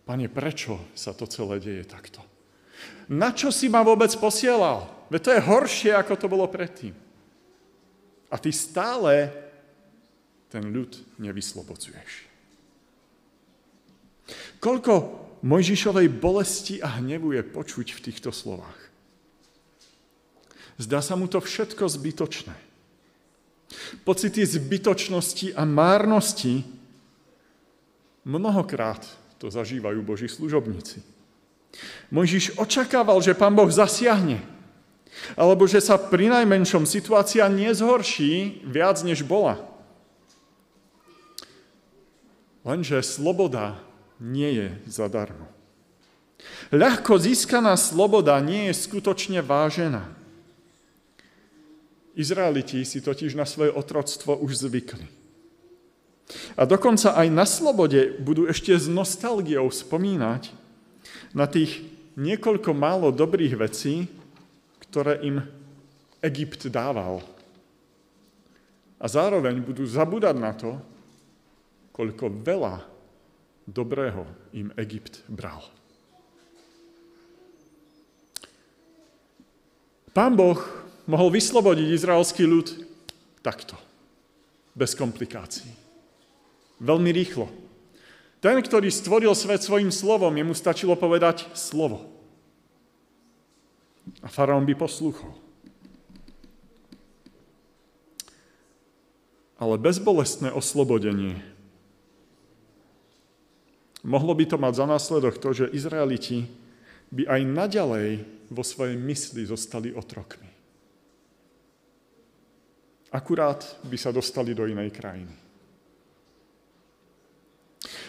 Pane, 0.06 0.30
prečo 0.30 0.78
sa 0.94 1.10
to 1.10 1.26
celé 1.26 1.58
deje 1.58 1.82
takto? 1.82 2.22
Na 3.10 3.34
čo 3.34 3.50
si 3.50 3.66
ma 3.66 3.82
vôbec 3.82 4.12
posielal? 4.20 4.86
Veď 5.10 5.20
to 5.22 5.30
je 5.34 5.46
horšie, 5.46 5.92
ako 5.96 6.14
to 6.14 6.26
bolo 6.30 6.46
predtým. 6.46 6.94
A 8.30 8.38
ty 8.38 8.54
stále 8.54 9.30
ten 10.50 10.62
ľud 10.70 10.94
nevyslobocuješ. 11.18 12.25
Koľko 14.58 15.22
Mojžišovej 15.46 16.08
bolesti 16.10 16.82
a 16.82 16.98
hnevu 16.98 17.36
je 17.36 17.42
počuť 17.46 17.94
v 17.94 18.02
týchto 18.10 18.34
slovách. 18.34 18.78
Zdá 20.76 21.00
sa 21.00 21.14
mu 21.14 21.30
to 21.30 21.38
všetko 21.38 21.86
zbytočné. 21.86 22.56
Pocity 24.02 24.42
zbytočnosti 24.42 25.54
a 25.54 25.62
márnosti 25.62 26.66
mnohokrát 28.26 29.02
to 29.38 29.46
zažívajú 29.52 30.02
Boží 30.02 30.26
služobníci. 30.26 31.04
Mojžiš 32.10 32.56
očakával, 32.56 33.20
že 33.20 33.36
pán 33.36 33.52
Boh 33.52 33.68
zasiahne, 33.68 34.40
alebo 35.36 35.68
že 35.68 35.78
sa 35.78 36.00
pri 36.00 36.32
najmenšom 36.32 36.88
situácia 36.88 37.46
nezhorší 37.46 38.64
viac, 38.64 39.00
než 39.04 39.22
bola. 39.22 39.60
Lenže 42.66 42.98
sloboda 43.04 43.78
nie 44.20 44.50
je 44.52 44.68
zadarmo. 44.88 45.48
Ľahko 46.70 47.16
získaná 47.16 47.74
sloboda 47.78 48.36
nie 48.42 48.70
je 48.70 48.74
skutočne 48.76 49.40
vážená. 49.40 50.04
Izraeliti 52.16 52.80
si 52.88 53.04
totiž 53.04 53.36
na 53.36 53.44
svoje 53.44 53.72
otroctvo 53.72 54.40
už 54.40 54.68
zvykli. 54.68 55.04
A 56.58 56.66
dokonca 56.66 57.14
aj 57.14 57.28
na 57.30 57.46
slobode 57.46 58.18
budú 58.18 58.48
ešte 58.50 58.74
s 58.74 58.88
nostalgiou 58.90 59.68
spomínať, 59.68 60.50
na 61.36 61.44
tých 61.44 61.84
niekoľko 62.16 62.72
málo 62.72 63.12
dobrých 63.12 63.60
vecí, 63.60 64.08
ktoré 64.88 65.20
im 65.22 65.44
Egypt 66.24 66.66
dával. 66.72 67.20
A 68.96 69.04
zároveň 69.06 69.60
budú 69.60 69.84
zabúdať 69.84 70.36
na 70.40 70.52
to, 70.56 70.80
koľko 71.92 72.32
veľa 72.32 72.95
dobrého 73.66 74.24
im 74.54 74.70
Egypt 74.78 75.26
bral. 75.26 75.62
Pán 80.14 80.32
Boh 80.32 80.56
mohol 81.04 81.28
vyslobodiť 81.28 81.92
izraelský 81.92 82.48
ľud 82.48 82.72
takto, 83.44 83.76
bez 84.72 84.96
komplikácií. 84.96 85.68
Veľmi 86.80 87.12
rýchlo. 87.12 87.52
Ten, 88.40 88.56
ktorý 88.62 88.88
stvoril 88.88 89.32
svet 89.36 89.60
svojim 89.60 89.92
slovom, 89.92 90.32
jemu 90.32 90.56
stačilo 90.56 90.96
povedať 90.96 91.44
slovo. 91.52 92.08
A 94.22 94.28
faraón 94.30 94.64
by 94.64 94.72
poslúchol. 94.78 95.34
Ale 99.56 99.80
bezbolestné 99.80 100.52
oslobodenie 100.52 101.40
mohlo 104.06 104.32
by 104.38 104.46
to 104.46 104.56
mať 104.56 104.74
za 104.78 104.86
následok 104.86 105.34
to, 105.42 105.50
že 105.50 105.74
Izraeliti 105.74 106.46
by 107.10 107.26
aj 107.26 107.40
naďalej 107.42 108.08
vo 108.54 108.62
svojej 108.62 108.94
mysli 108.94 109.42
zostali 109.42 109.90
otrokmi. 109.90 110.46
Akurát 113.10 113.62
by 113.82 113.96
sa 113.98 114.14
dostali 114.14 114.54
do 114.54 114.66
inej 114.66 114.94
krajiny. 114.94 115.34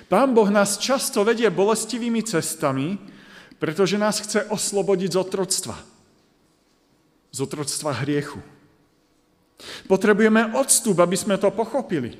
Pán 0.07 0.31
Boh 0.31 0.47
nás 0.47 0.79
často 0.79 1.25
vedie 1.25 1.49
bolestivými 1.51 2.23
cestami, 2.23 2.95
pretože 3.59 3.99
nás 3.99 4.21
chce 4.23 4.47
oslobodiť 4.47 5.09
z 5.13 5.17
otroctva. 5.17 5.77
Z 7.33 7.37
otroctva 7.43 7.91
hriechu. 8.05 8.39
Potrebujeme 9.89 10.53
odstup, 10.55 11.01
aby 11.01 11.17
sme 11.17 11.35
to 11.35 11.49
pochopili. 11.51 12.15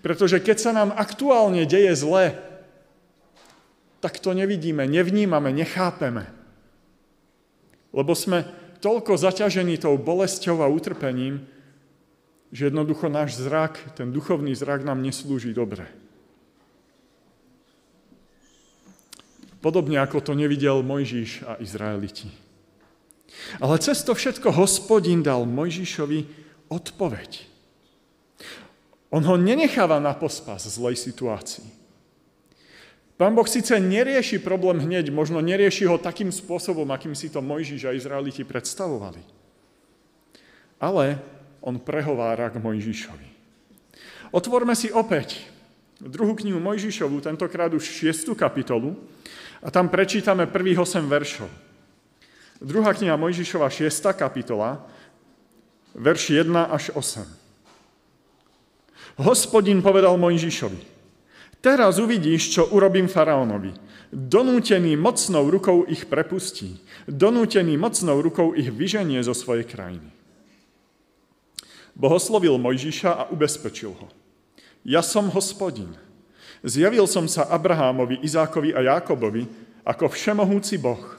Pretože 0.00 0.38
keď 0.40 0.56
sa 0.56 0.70
nám 0.72 0.94
aktuálne 0.94 1.66
deje 1.66 1.92
zle, 1.98 2.53
tak 4.04 4.20
to 4.20 4.36
nevidíme, 4.36 4.84
nevnímame, 4.84 5.48
nechápeme. 5.48 6.28
Lebo 7.96 8.12
sme 8.12 8.44
toľko 8.84 9.16
zaťažení 9.16 9.80
tou 9.80 9.96
bolesťou 9.96 10.60
a 10.60 10.68
utrpením, 10.68 11.48
že 12.52 12.68
jednoducho 12.68 13.08
náš 13.08 13.40
zrak, 13.40 13.96
ten 13.96 14.12
duchovný 14.12 14.52
zrak 14.52 14.84
nám 14.84 15.00
neslúži 15.00 15.56
dobre. 15.56 15.88
Podobne 19.64 19.96
ako 20.04 20.20
to 20.20 20.36
nevidel 20.36 20.84
Mojžiš 20.84 21.48
a 21.48 21.56
Izraeliti. 21.64 22.28
Ale 23.56 23.80
cez 23.80 24.04
to 24.04 24.12
všetko 24.12 24.52
hospodin 24.52 25.24
dal 25.24 25.48
Mojžišovi 25.48 26.28
odpoveď. 26.68 27.30
On 29.08 29.24
ho 29.24 29.40
nenecháva 29.40 29.96
na 29.96 30.12
pospas 30.12 30.60
zlej 30.60 31.00
situácii. 31.00 31.83
Pán 33.14 33.30
Boh 33.30 33.46
síce 33.46 33.78
nerieši 33.78 34.42
problém 34.42 34.82
hneď, 34.82 35.14
možno 35.14 35.38
nerieši 35.38 35.86
ho 35.86 36.02
takým 36.02 36.34
spôsobom, 36.34 36.90
akým 36.90 37.14
si 37.14 37.30
to 37.30 37.38
Mojžiš 37.38 37.82
a 37.86 37.94
Izraeliti 37.94 38.42
predstavovali. 38.42 39.22
Ale 40.82 41.22
on 41.62 41.78
prehovára 41.78 42.50
k 42.50 42.58
Mojžišovi. 42.58 43.28
Otvorme 44.34 44.74
si 44.74 44.90
opäť 44.90 45.46
druhú 46.02 46.34
knihu 46.34 46.58
Mojžišovu, 46.58 47.22
tentokrát 47.22 47.70
už 47.70 47.86
6. 47.86 48.34
kapitolu, 48.34 48.98
a 49.64 49.72
tam 49.72 49.88
prečítame 49.88 50.44
prvých 50.44 50.84
8 50.84 51.08
veršov. 51.08 51.48
Druhá 52.60 52.92
kniha 52.92 53.16
Mojžišova, 53.16 53.72
6. 53.72 53.88
kapitola, 54.12 54.84
verš 55.96 56.36
1 56.36 56.52
až 56.68 56.92
8. 56.92 57.24
Hospodin 59.24 59.80
povedal 59.80 60.18
Mojžišovi, 60.20 60.93
Teraz 61.64 61.96
uvidíš, 61.96 62.52
čo 62.52 62.68
urobím 62.76 63.08
faraónovi. 63.08 63.72
Donútený 64.12 65.00
mocnou 65.00 65.48
rukou 65.48 65.88
ich 65.88 66.04
prepustí. 66.04 66.76
Donútený 67.08 67.80
mocnou 67.80 68.20
rukou 68.20 68.52
ich 68.52 68.68
vyženie 68.68 69.24
zo 69.24 69.32
svojej 69.32 69.64
krajiny. 69.64 70.12
Bohoslovil 71.96 72.60
Mojžiša 72.60 73.10
a 73.16 73.22
ubezpečil 73.32 73.96
ho. 73.96 74.12
Ja 74.84 75.00
som 75.00 75.32
hospodin. 75.32 75.96
Zjavil 76.60 77.08
som 77.08 77.24
sa 77.24 77.48
Abrahámovi, 77.48 78.20
Izákovi 78.20 78.76
a 78.76 78.84
Jákobovi 78.84 79.48
ako 79.88 80.12
všemohúci 80.12 80.76
Boh. 80.76 81.16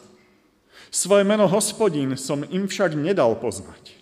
Svoje 0.94 1.26
meno 1.26 1.50
hospodin 1.50 2.14
som 2.22 2.46
im 2.54 2.70
však 2.70 2.94
nedal 2.94 3.34
poznať. 3.42 3.98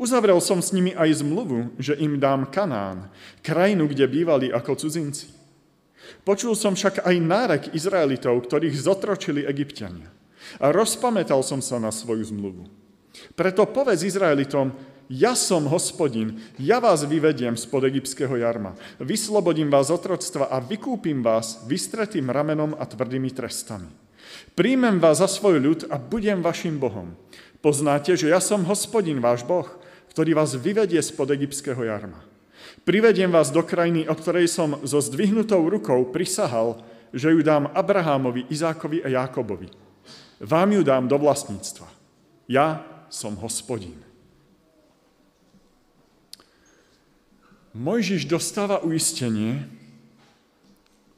Uzavrel 0.00 0.40
som 0.40 0.64
s 0.64 0.72
nimi 0.72 0.96
aj 0.96 1.20
zmluvu, 1.20 1.76
že 1.76 1.92
im 2.00 2.16
dám 2.16 2.48
Kanán, 2.48 3.12
krajinu, 3.44 3.84
kde 3.84 4.08
bývali 4.08 4.48
ako 4.48 4.80
cudzinci. 4.80 5.41
Počul 6.22 6.54
som 6.54 6.74
však 6.74 7.02
aj 7.02 7.16
nárek 7.18 7.64
Izraelitov, 7.74 8.46
ktorých 8.46 8.76
zotročili 8.78 9.42
egyptiania. 9.46 10.10
A 10.58 10.74
rozpamätal 10.74 11.40
som 11.46 11.62
sa 11.62 11.78
na 11.78 11.94
svoju 11.94 12.28
zmluvu. 12.28 12.66
Preto 13.36 13.68
povedz 13.68 14.02
Izraelitom, 14.02 14.72
ja 15.12 15.36
som 15.36 15.68
hospodin, 15.68 16.40
ja 16.56 16.80
vás 16.80 17.04
vyvediem 17.04 17.52
spod 17.52 17.84
egyptského 17.84 18.32
jarma, 18.40 18.72
vyslobodím 18.96 19.68
vás 19.68 19.92
z 19.92 20.00
otroctva 20.00 20.48
a 20.48 20.56
vykúpim 20.56 21.20
vás 21.20 21.60
vystretým 21.68 22.32
ramenom 22.32 22.72
a 22.80 22.88
tvrdými 22.88 23.28
trestami. 23.28 23.92
Príjmem 24.56 24.96
vás 24.96 25.20
za 25.20 25.28
svoj 25.28 25.60
ľud 25.60 25.80
a 25.92 26.00
budem 26.00 26.40
vašim 26.40 26.80
Bohom. 26.80 27.12
Poznáte, 27.60 28.16
že 28.16 28.32
ja 28.32 28.40
som 28.40 28.64
hospodin, 28.64 29.20
váš 29.20 29.44
Boh, 29.44 29.68
ktorý 30.16 30.32
vás 30.32 30.56
vyvedie 30.56 31.00
spod 31.04 31.28
egyptského 31.28 31.84
jarma. 31.84 32.31
Privediem 32.82 33.30
vás 33.30 33.54
do 33.54 33.62
krajiny, 33.62 34.10
o 34.10 34.14
ktorej 34.18 34.50
som 34.50 34.74
so 34.82 34.98
zdvihnutou 34.98 35.62
rukou 35.70 36.02
prisahal, 36.10 36.82
že 37.14 37.30
ju 37.30 37.38
dám 37.38 37.70
Abrahámovi, 37.70 38.50
Izákovi 38.50 39.06
a 39.06 39.08
Jákobovi. 39.22 39.70
Vám 40.42 40.68
ju 40.74 40.82
dám 40.82 41.06
do 41.06 41.14
vlastníctva. 41.14 41.86
Ja 42.50 42.82
som 43.06 43.38
hospodín. 43.38 43.94
Mojžiš 47.72 48.26
dostáva 48.26 48.82
uistenie, 48.82 49.64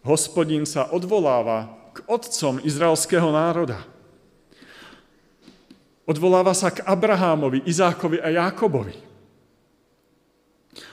hospodín 0.05 0.69
sa 0.69 0.87
odvoláva 0.93 1.73
k 1.97 2.05
otcom 2.05 2.61
izraelského 2.61 3.27
národa. 3.33 3.81
Odvoláva 6.05 6.53
sa 6.53 6.69
k 6.69 6.85
Abrahámovi, 6.85 7.65
Izákovi 7.65 8.21
a 8.21 8.29
Jákobovi. 8.29 9.14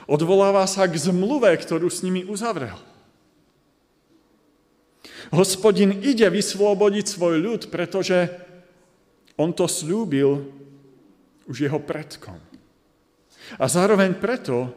Odvoláva 0.06 0.62
sa 0.70 0.86
k 0.86 0.94
zmluve, 0.94 1.50
ktorú 1.58 1.90
s 1.90 2.06
nimi 2.06 2.22
uzavrel. 2.22 2.78
Hospodin 5.32 6.02
ide 6.04 6.28
vyslobodiť 6.28 7.06
svoj 7.08 7.34
ľud, 7.40 7.62
pretože 7.72 8.28
on 9.40 9.50
to 9.50 9.64
slúbil 9.66 10.44
už 11.48 11.66
jeho 11.66 11.80
predkom. 11.82 12.36
A 13.58 13.64
zároveň 13.66 14.14
preto, 14.20 14.70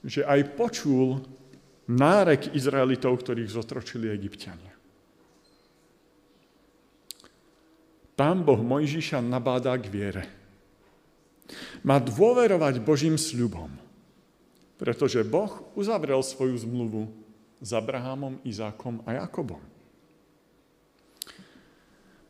že 0.00 0.24
aj 0.24 0.56
počul 0.56 1.20
nárek 1.90 2.54
Izraelitov, 2.56 3.20
ktorých 3.20 3.50
zotročili 3.50 4.08
egyptiania. 4.08 4.72
Pán 8.16 8.44
Boh 8.44 8.60
Mojžiša 8.60 9.20
nabádá 9.24 9.76
k 9.80 9.86
viere. 9.88 10.24
Má 11.82 11.98
dôverovať 11.98 12.78
Božím 12.84 13.16
sľubom 13.16 13.89
pretože 14.80 15.20
Boh 15.20 15.60
uzavrel 15.76 16.24
svoju 16.24 16.56
zmluvu 16.56 17.12
s 17.60 17.76
Abrahamom, 17.76 18.40
Izákom 18.48 19.04
a 19.04 19.20
Jakobom. 19.20 19.60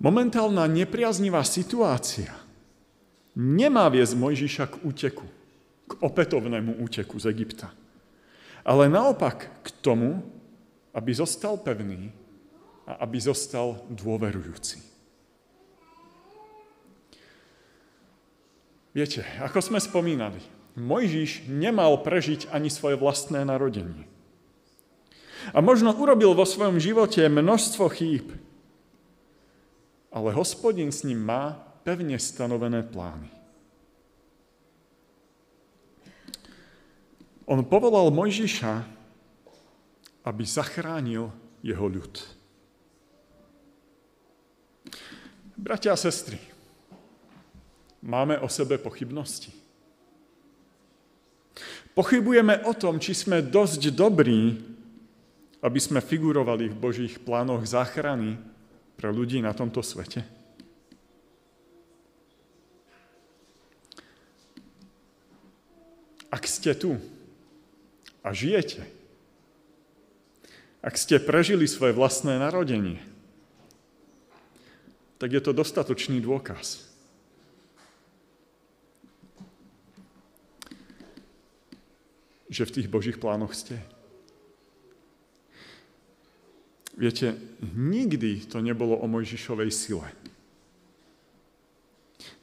Momentálna 0.02 0.66
nepriaznivá 0.66 1.46
situácia 1.46 2.34
nemá 3.38 3.86
viesť 3.86 4.18
Mojžiša 4.18 4.64
k 4.66 4.74
úteku, 4.82 5.26
k 5.86 5.92
opätovnému 6.02 6.82
úteku 6.82 7.22
z 7.22 7.30
Egypta. 7.30 7.70
Ale 8.66 8.90
naopak 8.90 9.62
k 9.62 9.68
tomu, 9.78 10.18
aby 10.90 11.14
zostal 11.14 11.54
pevný 11.54 12.10
a 12.82 13.06
aby 13.06 13.22
zostal 13.22 13.78
dôverujúci. 13.94 14.82
Viete, 18.90 19.22
ako 19.38 19.62
sme 19.62 19.78
spomínali, 19.78 20.42
Mojžiš 20.78 21.50
nemal 21.50 21.98
prežiť 22.02 22.50
ani 22.54 22.70
svoje 22.70 22.94
vlastné 22.94 23.42
narodenie. 23.42 24.06
A 25.50 25.58
možno 25.64 25.90
urobil 25.96 26.36
vo 26.36 26.44
svojom 26.44 26.76
živote 26.76 27.24
množstvo 27.26 27.88
chýb, 27.90 28.30
ale 30.12 30.36
hospodin 30.36 30.92
s 30.92 31.02
ním 31.06 31.22
má 31.22 31.56
pevne 31.82 32.18
stanovené 32.20 32.84
plány. 32.84 33.30
On 37.50 37.58
povolal 37.66 38.14
Mojžiša, 38.14 38.86
aby 40.22 40.42
zachránil 40.46 41.34
jeho 41.66 41.86
ľud. 41.90 42.14
Bratia 45.58 45.92
a 45.92 45.98
sestry, 45.98 46.38
máme 48.00 48.38
o 48.40 48.48
sebe 48.48 48.78
pochybnosti. 48.78 49.59
Pochybujeme 51.94 52.64
o 52.64 52.72
tom, 52.72 53.02
či 53.02 53.12
sme 53.12 53.42
dosť 53.42 53.90
dobrí, 53.90 54.56
aby 55.60 55.80
sme 55.80 56.00
figurovali 56.00 56.72
v 56.72 56.76
Božích 56.76 57.20
plánoch 57.20 57.66
záchrany 57.68 58.40
pre 58.96 59.12
ľudí 59.12 59.40
na 59.44 59.52
tomto 59.52 59.84
svete. 59.84 60.24
Ak 66.30 66.46
ste 66.46 66.72
tu 66.78 66.94
a 68.22 68.30
žijete, 68.30 68.86
ak 70.80 70.96
ste 70.96 71.20
prežili 71.20 71.68
svoje 71.68 71.92
vlastné 71.92 72.40
narodenie, 72.40 73.02
tak 75.20 75.36
je 75.36 75.42
to 75.44 75.52
dostatočný 75.52 76.24
dôkaz 76.24 76.89
že 82.50 82.66
v 82.66 82.74
tých 82.82 82.88
Božích 82.90 83.16
plánoch 83.16 83.54
ste. 83.54 83.78
Viete, 86.98 87.38
nikdy 87.72 88.44
to 88.44 88.60
nebolo 88.60 88.98
o 88.98 89.06
Mojžišovej 89.06 89.70
sile. 89.70 90.10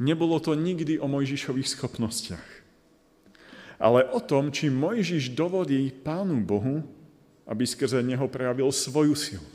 Nebolo 0.01 0.39
to 0.41 0.55
nikdy 0.57 0.97
o 0.97 1.05
Mojžišových 1.05 1.69
schopnostiach. 1.69 2.47
Ale 3.77 4.09
o 4.09 4.17
tom, 4.17 4.49
či 4.49 4.73
Mojžiš 4.73 5.37
dovolí 5.37 5.93
Pánu 5.93 6.41
Bohu, 6.41 6.81
aby 7.45 7.63
skrze 7.67 8.01
neho 8.01 8.25
prejavil 8.25 8.73
svoju 8.73 9.13
silu. 9.13 9.45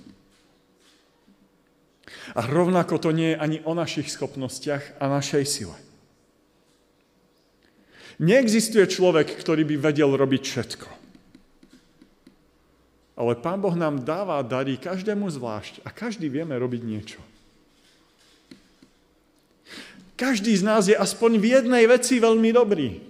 A 2.38 2.47
rovnako 2.47 3.03
to 3.03 3.11
nie 3.11 3.35
je 3.35 3.41
ani 3.41 3.59
o 3.67 3.75
našich 3.75 4.07
schopnostiach 4.12 5.03
a 5.03 5.11
našej 5.11 5.45
sile. 5.49 5.77
Neexistuje 8.20 8.85
človek, 8.85 9.33
ktorý 9.40 9.64
by 9.64 9.77
vedel 9.81 10.12
robiť 10.12 10.42
všetko. 10.44 10.88
Ale 13.16 13.38
Pán 13.38 13.61
Boh 13.61 13.77
nám 13.77 14.03
dáva 14.03 14.40
dary 14.40 14.81
každému 14.81 15.29
zvlášť 15.29 15.85
a 15.85 15.92
každý 15.92 16.33
vieme 16.33 16.57
robiť 16.57 16.83
niečo. 16.83 17.20
Každý 20.16 20.53
z 20.55 20.62
nás 20.64 20.87
je 20.88 20.96
aspoň 20.96 21.40
v 21.40 21.46
jednej 21.61 21.85
veci 21.88 22.20
veľmi 22.20 22.51
dobrý. 22.53 23.01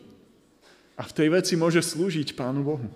A 0.97 1.03
v 1.07 1.17
tej 1.17 1.29
veci 1.33 1.55
môže 1.59 1.83
slúžiť 1.83 2.37
Pánu 2.37 2.63
Bohu. 2.63 2.89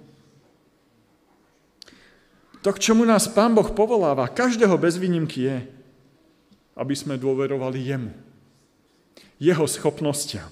To, 2.63 2.71
k 2.75 2.83
čomu 2.83 3.07
nás 3.07 3.31
Pán 3.31 3.55
Boh 3.55 3.71
povoláva, 3.71 4.27
každého 4.27 4.75
bez 4.75 4.99
výnimky 4.99 5.47
je, 5.47 5.57
aby 6.75 6.95
sme 6.99 7.15
dôverovali 7.17 7.79
Jemu. 7.79 8.13
Jeho 9.39 9.65
schopnostiam 9.71 10.51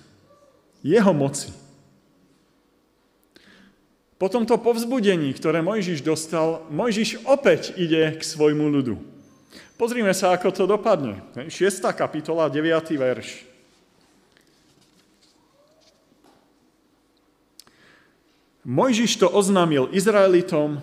jeho 0.85 1.12
moci. 1.16 1.49
Po 4.20 4.31
tomto 4.31 4.61
povzbudení, 4.61 5.35
ktoré 5.35 5.64
Mojžiš 5.64 6.05
dostal, 6.05 6.62
Mojžiš 6.70 7.27
opäť 7.27 7.75
ide 7.75 8.14
k 8.14 8.23
svojmu 8.23 8.70
ľudu. 8.70 8.94
Pozrime 9.75 10.14
sa, 10.14 10.31
ako 10.31 10.55
to 10.55 10.64
dopadne. 10.70 11.18
6. 11.35 11.51
kapitola, 11.99 12.47
9. 12.47 12.94
verš. 12.94 13.42
Mojžiš 18.64 19.20
to 19.20 19.29
oznámil 19.29 19.92
Izraelitom, 19.92 20.81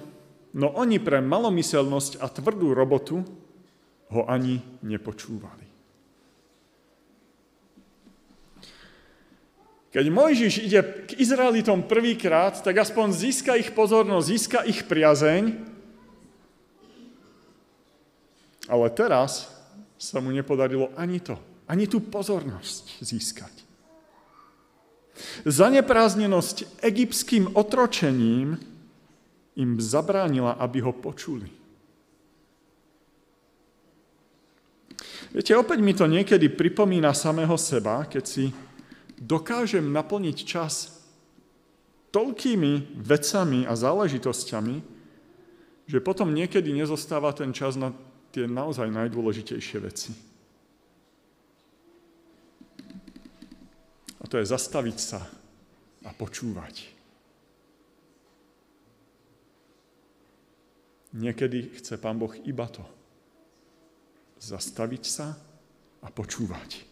no 0.53 0.67
oni 0.75 1.01
pre 1.01 1.17
malomyselnosť 1.23 2.21
a 2.21 2.29
tvrdú 2.29 2.77
robotu 2.77 3.25
ho 4.11 4.21
ani 4.27 4.61
nepočúvali. 4.85 5.70
Keď 9.91 10.05
Mojžiš 10.07 10.63
ide 10.63 10.79
k 11.03 11.19
Izraelitom 11.19 11.83
prvýkrát, 11.83 12.55
tak 12.63 12.79
aspoň 12.79 13.11
získa 13.11 13.59
ich 13.59 13.75
pozornosť, 13.75 14.25
získa 14.27 14.59
ich 14.63 14.87
priazeň, 14.87 15.51
ale 18.71 18.87
teraz 18.95 19.51
sa 19.99 20.23
mu 20.23 20.31
nepodarilo 20.31 20.95
ani 20.95 21.19
to, 21.19 21.35
ani 21.67 21.91
tú 21.91 21.99
pozornosť 21.99 23.03
získať. 23.03 23.51
Zanepráznenosť 25.43 26.79
egyptským 26.79 27.51
otročením 27.51 28.55
im 29.59 29.71
zabránila, 29.83 30.55
aby 30.55 30.79
ho 30.87 30.95
počuli. 30.95 31.51
Viete, 35.31 35.55
opäť 35.55 35.79
mi 35.83 35.91
to 35.91 36.07
niekedy 36.07 36.47
pripomína 36.47 37.11
samého 37.11 37.55
seba, 37.59 38.07
keď 38.07 38.23
si 38.23 38.51
dokážem 39.21 39.85
naplniť 39.93 40.37
čas 40.41 40.97
toľkými 42.09 42.97
vecami 42.97 43.69
a 43.69 43.77
záležitosťami, 43.77 44.75
že 45.85 45.99
potom 46.01 46.33
niekedy 46.33 46.73
nezostáva 46.73 47.29
ten 47.31 47.53
čas 47.53 47.77
na 47.77 47.93
tie 48.33 48.49
naozaj 48.49 48.89
najdôležitejšie 48.89 49.77
veci. 49.83 50.11
A 54.21 54.23
to 54.25 54.41
je 54.41 54.45
zastaviť 54.49 54.97
sa 54.97 55.21
a 56.01 56.11
počúvať. 56.15 56.89
Niekedy 61.11 61.75
chce 61.75 61.99
Pán 61.99 62.15
Boh 62.15 62.31
iba 62.47 62.71
to. 62.71 62.83
Zastaviť 64.39 65.03
sa 65.03 65.35
a 65.99 66.07
počúvať. 66.07 66.90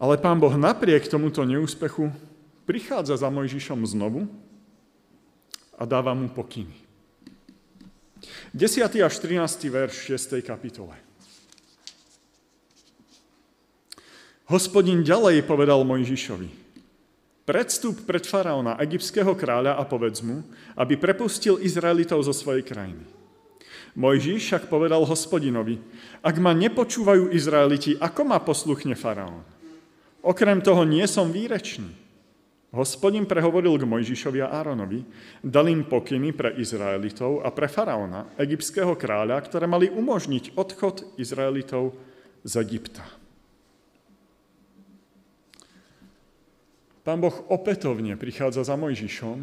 Ale 0.00 0.16
pán 0.16 0.40
Boh 0.40 0.56
napriek 0.56 1.04
tomuto 1.12 1.44
neúspechu 1.44 2.08
prichádza 2.64 3.20
za 3.20 3.28
Mojžišom 3.28 3.84
znovu 3.84 4.24
a 5.76 5.84
dáva 5.84 6.16
mu 6.16 6.32
pokyny. 6.32 6.72
10. 8.56 8.80
až 8.96 9.14
13. 9.20 9.68
verš 9.68 10.16
6. 10.16 10.40
kapitole. 10.40 10.96
Hospodin 14.48 15.04
ďalej 15.04 15.44
povedal 15.44 15.84
Mojžišovi, 15.84 16.48
predstup 17.44 18.02
pred 18.08 18.24
faraóna, 18.24 18.80
egyptského 18.80 19.36
kráľa 19.36 19.76
a 19.78 19.84
povedz 19.84 20.24
mu, 20.24 20.42
aby 20.80 20.96
prepustil 20.96 21.60
Izraelitov 21.60 22.24
zo 22.24 22.32
svojej 22.32 22.64
krajiny. 22.64 23.04
Mojžiš 24.00 24.40
však 24.48 24.62
povedal 24.72 25.04
hospodinovi, 25.04 25.76
ak 26.24 26.40
ma 26.40 26.56
nepočúvajú 26.56 27.36
Izraeliti, 27.36 28.00
ako 28.00 28.20
ma 28.26 28.40
posluchne 28.40 28.96
faraón? 28.96 29.59
Okrem 30.20 30.60
toho 30.60 30.84
nie 30.84 31.04
som 31.08 31.32
výrečný. 31.32 32.00
Hospodin 32.70 33.26
prehovoril 33.26 33.74
k 33.82 33.88
Mojžišovi 33.88 34.46
a 34.46 34.54
Áronovi, 34.62 35.02
dal 35.42 35.66
im 35.66 35.82
pokyny 35.82 36.30
pre 36.30 36.54
Izraelitov 36.54 37.42
a 37.42 37.50
pre 37.50 37.66
faraóna, 37.66 38.30
egyptského 38.38 38.94
kráľa, 38.94 39.42
ktoré 39.42 39.66
mali 39.66 39.90
umožniť 39.90 40.54
odchod 40.54 41.18
Izraelitov 41.18 41.98
z 42.46 42.52
Egypta. 42.62 43.02
Pán 47.02 47.18
Boh 47.18 47.34
opätovne 47.50 48.14
prichádza 48.14 48.62
za 48.62 48.78
Mojžišom 48.78 49.38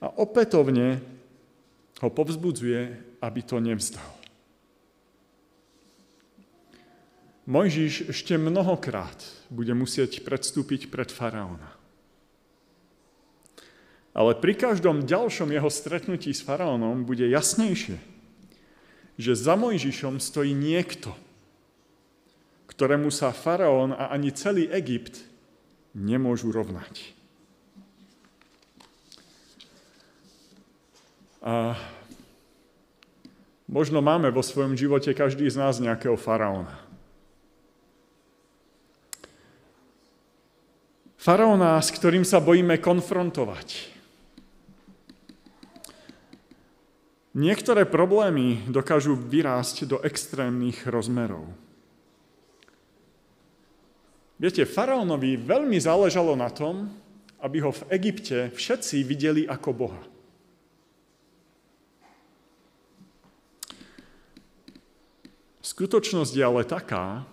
a 0.00 0.06
opätovne 0.16 1.04
ho 2.00 2.08
povzbudzuje, 2.08 2.80
aby 3.20 3.40
to 3.44 3.60
nevzdal. 3.60 4.17
Mojžiš 7.48 8.12
ešte 8.12 8.36
mnohokrát 8.36 9.16
bude 9.48 9.72
musieť 9.72 10.20
predstúpiť 10.20 10.92
pred 10.92 11.08
faraóna. 11.08 11.72
Ale 14.12 14.36
pri 14.36 14.52
každom 14.52 15.08
ďalšom 15.08 15.48
jeho 15.56 15.72
stretnutí 15.72 16.28
s 16.36 16.44
faraónom 16.44 17.08
bude 17.08 17.24
jasnejšie, 17.24 17.96
že 19.16 19.32
za 19.32 19.56
Mojžišom 19.56 20.20
stojí 20.20 20.52
niekto, 20.52 21.16
ktorému 22.68 23.08
sa 23.08 23.32
faraón 23.32 23.96
a 23.96 24.12
ani 24.12 24.28
celý 24.28 24.68
Egypt 24.68 25.16
nemôžu 25.96 26.52
rovnať. 26.52 27.16
A 31.40 31.80
možno 33.64 34.04
máme 34.04 34.28
vo 34.28 34.44
svojom 34.44 34.76
živote 34.76 35.16
každý 35.16 35.48
z 35.48 35.56
nás 35.56 35.80
nejakého 35.80 36.20
faraóna. 36.20 36.87
Faraóna, 41.18 41.82
s 41.82 41.90
ktorým 41.90 42.22
sa 42.22 42.38
bojíme 42.38 42.78
konfrontovať. 42.78 43.90
Niektoré 47.34 47.90
problémy 47.90 48.62
dokážu 48.70 49.18
vyrásť 49.18 49.90
do 49.90 49.98
extrémnych 49.98 50.86
rozmerov. 50.86 51.50
Viete, 54.38 54.62
faraónovi 54.62 55.34
veľmi 55.42 55.74
záležalo 55.82 56.38
na 56.38 56.54
tom, 56.54 56.86
aby 57.42 57.66
ho 57.66 57.74
v 57.74 57.82
Egypte 57.98 58.54
všetci 58.54 59.02
videli 59.02 59.42
ako 59.42 59.70
Boha. 59.74 60.02
Skutočnosť 65.66 66.32
je 66.34 66.44
ale 66.46 66.62
taká, 66.62 67.26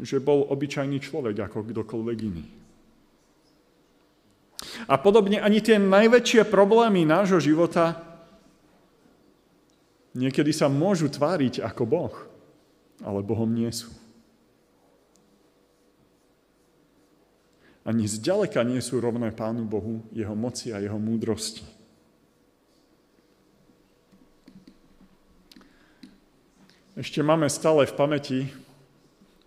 že 0.00 0.22
bol 0.22 0.48
obyčajný 0.48 1.02
človek 1.02 1.36
ako 1.48 1.68
kdokoľvek 1.68 2.18
iný. 2.22 2.44
A 4.86 4.96
podobne 4.96 5.42
ani 5.42 5.60
tie 5.60 5.76
najväčšie 5.76 6.48
problémy 6.48 7.04
nášho 7.04 7.42
života 7.42 7.98
niekedy 10.16 10.54
sa 10.54 10.70
môžu 10.70 11.10
tváriť 11.10 11.60
ako 11.60 11.82
Boh, 11.84 12.14
ale 13.02 13.26
Bohom 13.26 13.50
nie 13.50 13.68
sú. 13.72 13.90
Ani 17.82 18.06
zďaleka 18.06 18.62
nie 18.62 18.78
sú 18.78 19.02
rovné 19.02 19.34
Pánu 19.34 19.66
Bohu, 19.66 20.06
Jeho 20.14 20.38
moci 20.38 20.70
a 20.70 20.78
Jeho 20.78 21.02
múdrosti. 21.02 21.66
Ešte 26.94 27.24
máme 27.24 27.50
stále 27.50 27.88
v 27.88 27.96
pamäti 27.96 28.38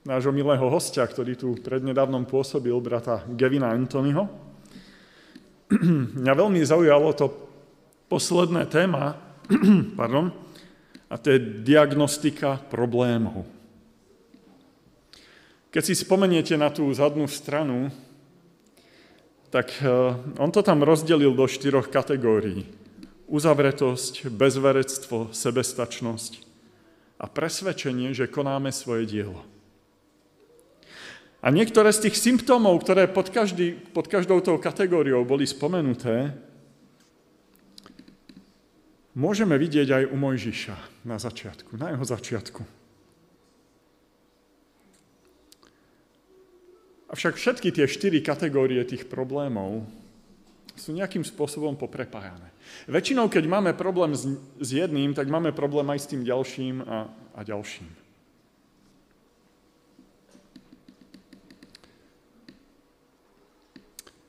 nášho 0.05 0.29
milého 0.29 0.69
hostia, 0.69 1.01
ktorý 1.01 1.33
tu 1.33 1.57
prednedávnom 1.57 2.29
pôsobil, 2.29 2.77
brata 2.77 3.25
Gevina 3.33 3.73
Antonyho. 3.73 4.29
Mňa 6.21 6.33
veľmi 6.37 6.61
zaujalo 6.61 7.09
to 7.17 7.33
posledné 8.05 8.69
téma, 8.69 9.17
pardon, 9.99 10.29
a 11.09 11.17
to 11.17 11.33
je 11.33 11.65
diagnostika 11.65 12.61
problémov. 12.69 13.49
Keď 15.73 15.83
si 15.83 15.97
spomeniete 15.97 16.53
na 16.55 16.69
tú 16.69 16.87
zadnú 16.93 17.25
stranu, 17.25 17.89
tak 19.49 19.73
eh, 19.81 19.89
on 20.37 20.53
to 20.53 20.61
tam 20.61 20.85
rozdelil 20.85 21.33
do 21.33 21.49
štyroch 21.49 21.89
kategórií. 21.89 22.69
Uzavretosť, 23.25 24.29
bezverectvo, 24.29 25.33
sebestačnosť 25.33 26.45
a 27.17 27.25
presvedčenie, 27.25 28.13
že 28.13 28.29
konáme 28.29 28.69
svoje 28.69 29.09
dielo. 29.09 29.54
A 31.45 31.53
niektoré 31.53 31.93
z 31.93 32.10
tých 32.10 32.17
symptómov, 32.17 32.81
ktoré 32.81 33.05
pod, 33.05 33.29
každý, 33.29 33.77
pod 33.93 34.10
každou 34.10 34.41
tou 34.41 34.58
kategóriou 34.58 35.21
boli 35.21 35.45
spomenuté, 35.45 36.34
môžeme 39.13 39.53
vidieť 39.53 39.88
aj 39.93 40.03
u 40.10 40.17
Mojžiša 40.17 41.05
na 41.05 41.21
začiatku, 41.21 41.77
na 41.77 41.93
jeho 41.93 42.01
začiatku. 42.01 42.62
Avšak 47.13 47.38
všetky 47.38 47.69
tie 47.69 47.86
štyri 47.86 48.25
kategórie 48.25 48.81
tých 48.81 49.05
problémov 49.05 49.86
sú 50.73 50.97
nejakým 50.97 51.21
spôsobom 51.21 51.77
poprepájané. 51.77 52.49
Väčšinou, 52.89 53.29
keď 53.29 53.45
máme 53.45 53.77
problém 53.77 54.17
s, 54.17 54.25
s 54.58 54.69
jedným, 54.73 55.13
tak 55.13 55.29
máme 55.29 55.53
problém 55.53 55.86
aj 55.93 55.99
s 56.01 56.10
tým 56.10 56.25
ďalším 56.25 56.81
a, 56.89 57.05
a 57.38 57.39
ďalším. 57.45 58.04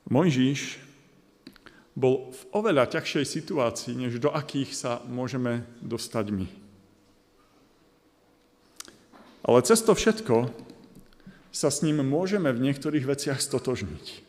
Mojžiš 0.07 0.79
bol 1.97 2.31
v 2.31 2.41
oveľa 2.53 2.93
ťažšej 2.93 3.25
situácii, 3.25 3.95
než 3.97 4.21
do 4.21 4.31
akých 4.31 4.71
sa 4.77 4.93
môžeme 5.09 5.65
dostať 5.81 6.27
my. 6.31 6.47
Ale 9.47 9.59
cez 9.63 9.81
to 9.81 9.97
všetko 9.97 10.51
sa 11.55 11.73
s 11.73 11.81
ním 11.81 12.05
môžeme 12.05 12.53
v 12.53 12.63
niektorých 12.69 13.09
veciach 13.09 13.41
stotožniť. 13.41 14.27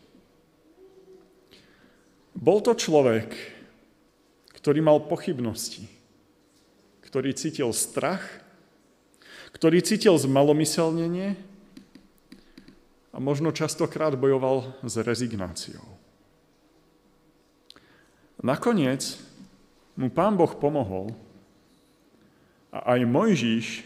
Bol 2.37 2.61
to 2.61 2.77
človek, 2.77 3.33
ktorý 4.55 4.79
mal 4.79 5.03
pochybnosti, 5.09 5.89
ktorý 7.03 7.33
cítil 7.33 7.73
strach, 7.73 8.23
ktorý 9.51 9.81
cítil 9.81 10.15
zmalomyselnenie 10.15 11.33
a 13.17 13.19
možno 13.19 13.49
častokrát 13.49 14.13
bojoval 14.13 14.77
s 14.85 15.01
rezignáciou. 15.01 15.81
Nakoniec 18.45 19.17
mu 19.97 20.13
pán 20.13 20.37
Boh 20.37 20.53
pomohol 20.53 21.17
a 22.69 22.93
aj 22.93 23.09
Mojžiš 23.09 23.81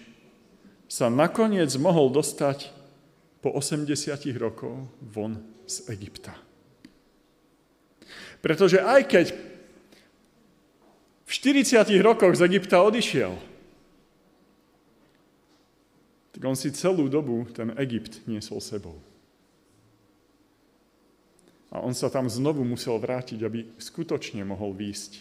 sa 0.91 1.07
nakoniec 1.07 1.71
mohol 1.79 2.11
dostať 2.11 2.75
po 3.39 3.55
80 3.55 3.87
rokov 4.35 4.91
von 4.99 5.39
z 5.63 5.87
Egypta. 5.95 6.35
Pretože 8.43 8.83
aj 8.83 9.01
keď 9.07 9.25
v 11.23 11.31
40 11.31 11.87
rokoch 12.03 12.35
z 12.35 12.51
Egypta 12.51 12.83
odišiel, 12.83 13.31
tak 16.35 16.41
on 16.43 16.59
si 16.59 16.75
celú 16.75 17.07
dobu 17.07 17.47
ten 17.55 17.71
Egypt 17.79 18.27
niesol 18.27 18.59
sebou. 18.59 18.99
A 21.71 21.79
on 21.79 21.95
sa 21.95 22.11
tam 22.11 22.27
znovu 22.27 22.67
musel 22.67 22.99
vrátiť, 22.99 23.39
aby 23.41 23.59
skutočne 23.79 24.43
mohol 24.43 24.75
výjsť 24.75 25.11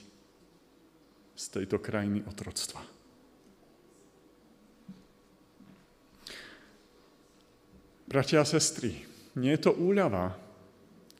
z 1.38 1.44
tejto 1.48 1.78
krajiny 1.78 2.26
otroctva. 2.26 2.82
Bratia 8.10 8.42
a 8.42 8.46
sestry, 8.46 9.06
nie 9.38 9.54
je 9.54 9.70
to 9.70 9.72
úľava, 9.78 10.34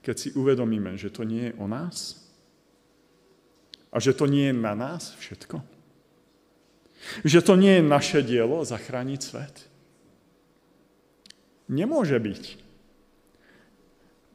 keď 0.02 0.16
si 0.18 0.28
uvedomíme, 0.34 0.98
že 0.98 1.14
to 1.14 1.22
nie 1.22 1.54
je 1.54 1.56
o 1.62 1.70
nás 1.70 2.18
a 3.94 4.02
že 4.02 4.10
to 4.10 4.26
nie 4.26 4.50
je 4.50 4.56
na 4.58 4.74
nás 4.74 5.14
všetko. 5.22 5.62
Že 7.22 7.40
to 7.46 7.54
nie 7.54 7.78
je 7.78 7.82
naše 7.86 8.20
dielo 8.26 8.66
zachrániť 8.66 9.20
svet. 9.22 9.56
Nemôže 11.70 12.18
byť. 12.18 12.69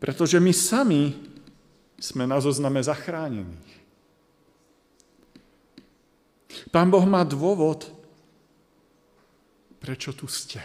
Pretože 0.06 0.38
my 0.38 0.54
sami 0.54 1.18
sme 1.98 2.30
na 2.30 2.38
zozname 2.38 2.78
zachránených. 2.78 3.74
Pán 6.70 6.94
Boh 6.94 7.02
má 7.10 7.26
dôvod, 7.26 7.90
prečo 9.82 10.14
tu 10.14 10.30
ste 10.30 10.62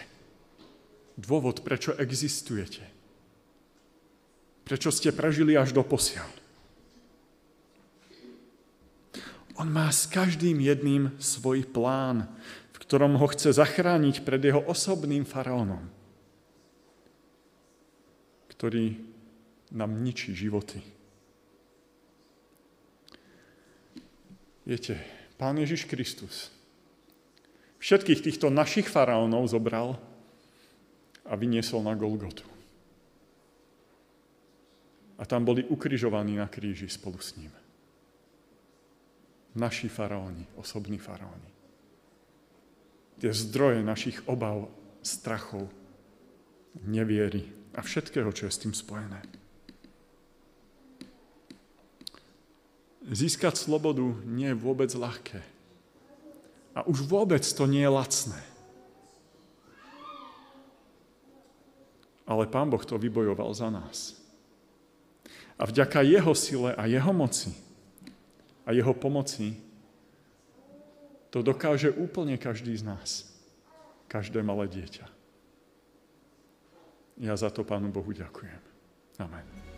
dôvod, 1.17 1.65
prečo 1.65 1.97
existujete. 1.97 2.85
Prečo 4.61 4.93
ste 4.93 5.09
prežili 5.09 5.57
až 5.57 5.73
do 5.73 5.81
posiaľ. 5.81 6.29
On 9.57 9.65
má 9.65 9.89
s 9.89 10.05
každým 10.05 10.61
jedným 10.61 11.17
svoj 11.17 11.65
plán, 11.65 12.29
v 12.73 12.77
ktorom 12.77 13.17
ho 13.17 13.25
chce 13.33 13.57
zachrániť 13.57 14.21
pred 14.21 14.41
jeho 14.41 14.61
osobným 14.69 15.25
faraónom, 15.25 15.81
ktorý 18.53 19.10
nám 19.71 20.03
ničí 20.03 20.35
životy. 20.35 20.83
Viete, 24.67 24.99
Pán 25.41 25.57
Ježiš 25.57 25.89
Kristus 25.89 26.53
všetkých 27.81 28.21
týchto 28.21 28.53
našich 28.53 28.85
faraónov 28.85 29.49
zobral 29.49 29.97
a 31.25 31.33
vyniesol 31.33 31.81
na 31.81 31.97
Golgotu. 31.97 32.45
A 35.17 35.25
tam 35.25 35.45
boli 35.45 35.65
ukrižovaní 35.65 36.37
na 36.37 36.45
kríži 36.45 36.85
spolu 36.89 37.17
s 37.17 37.37
ním. 37.41 37.53
Naši 39.57 39.89
faraóni, 39.89 40.45
osobní 40.55 41.01
faraóni. 41.01 41.49
Tie 43.21 43.33
zdroje 43.33 43.85
našich 43.85 44.25
obav, 44.25 44.69
strachov, 45.05 45.69
neviery 46.85 47.45
a 47.77 47.81
všetkého, 47.81 48.29
čo 48.33 48.49
je 48.49 48.53
s 48.53 48.61
tým 48.65 48.73
spojené. 48.73 49.40
Získať 53.07 53.57
slobodu 53.57 54.05
nie 54.29 54.53
je 54.53 54.59
vôbec 54.61 54.91
ľahké. 54.93 55.41
A 56.77 56.85
už 56.85 57.03
vôbec 57.03 57.41
to 57.41 57.65
nie 57.65 57.81
je 57.81 57.91
lacné. 57.91 58.41
ale 62.31 62.47
Pán 62.47 62.71
Boh 62.71 62.79
to 62.79 62.95
vybojoval 62.95 63.51
za 63.51 63.67
nás. 63.67 64.15
A 65.59 65.67
vďaka 65.67 65.99
Jeho 66.07 66.31
sile 66.31 66.71
a 66.79 66.87
Jeho 66.87 67.11
moci 67.11 67.51
a 68.63 68.71
Jeho 68.71 68.95
pomoci 68.95 69.59
to 71.27 71.43
dokáže 71.43 71.91
úplne 71.91 72.39
každý 72.39 72.71
z 72.79 72.87
nás. 72.87 73.27
Každé 74.07 74.43
malé 74.43 74.67
dieťa. 74.67 75.07
Ja 77.19 77.35
za 77.35 77.51
to 77.51 77.67
Pánu 77.67 77.91
Bohu 77.91 78.11
ďakujem. 78.15 78.59
Amen. 79.19 79.70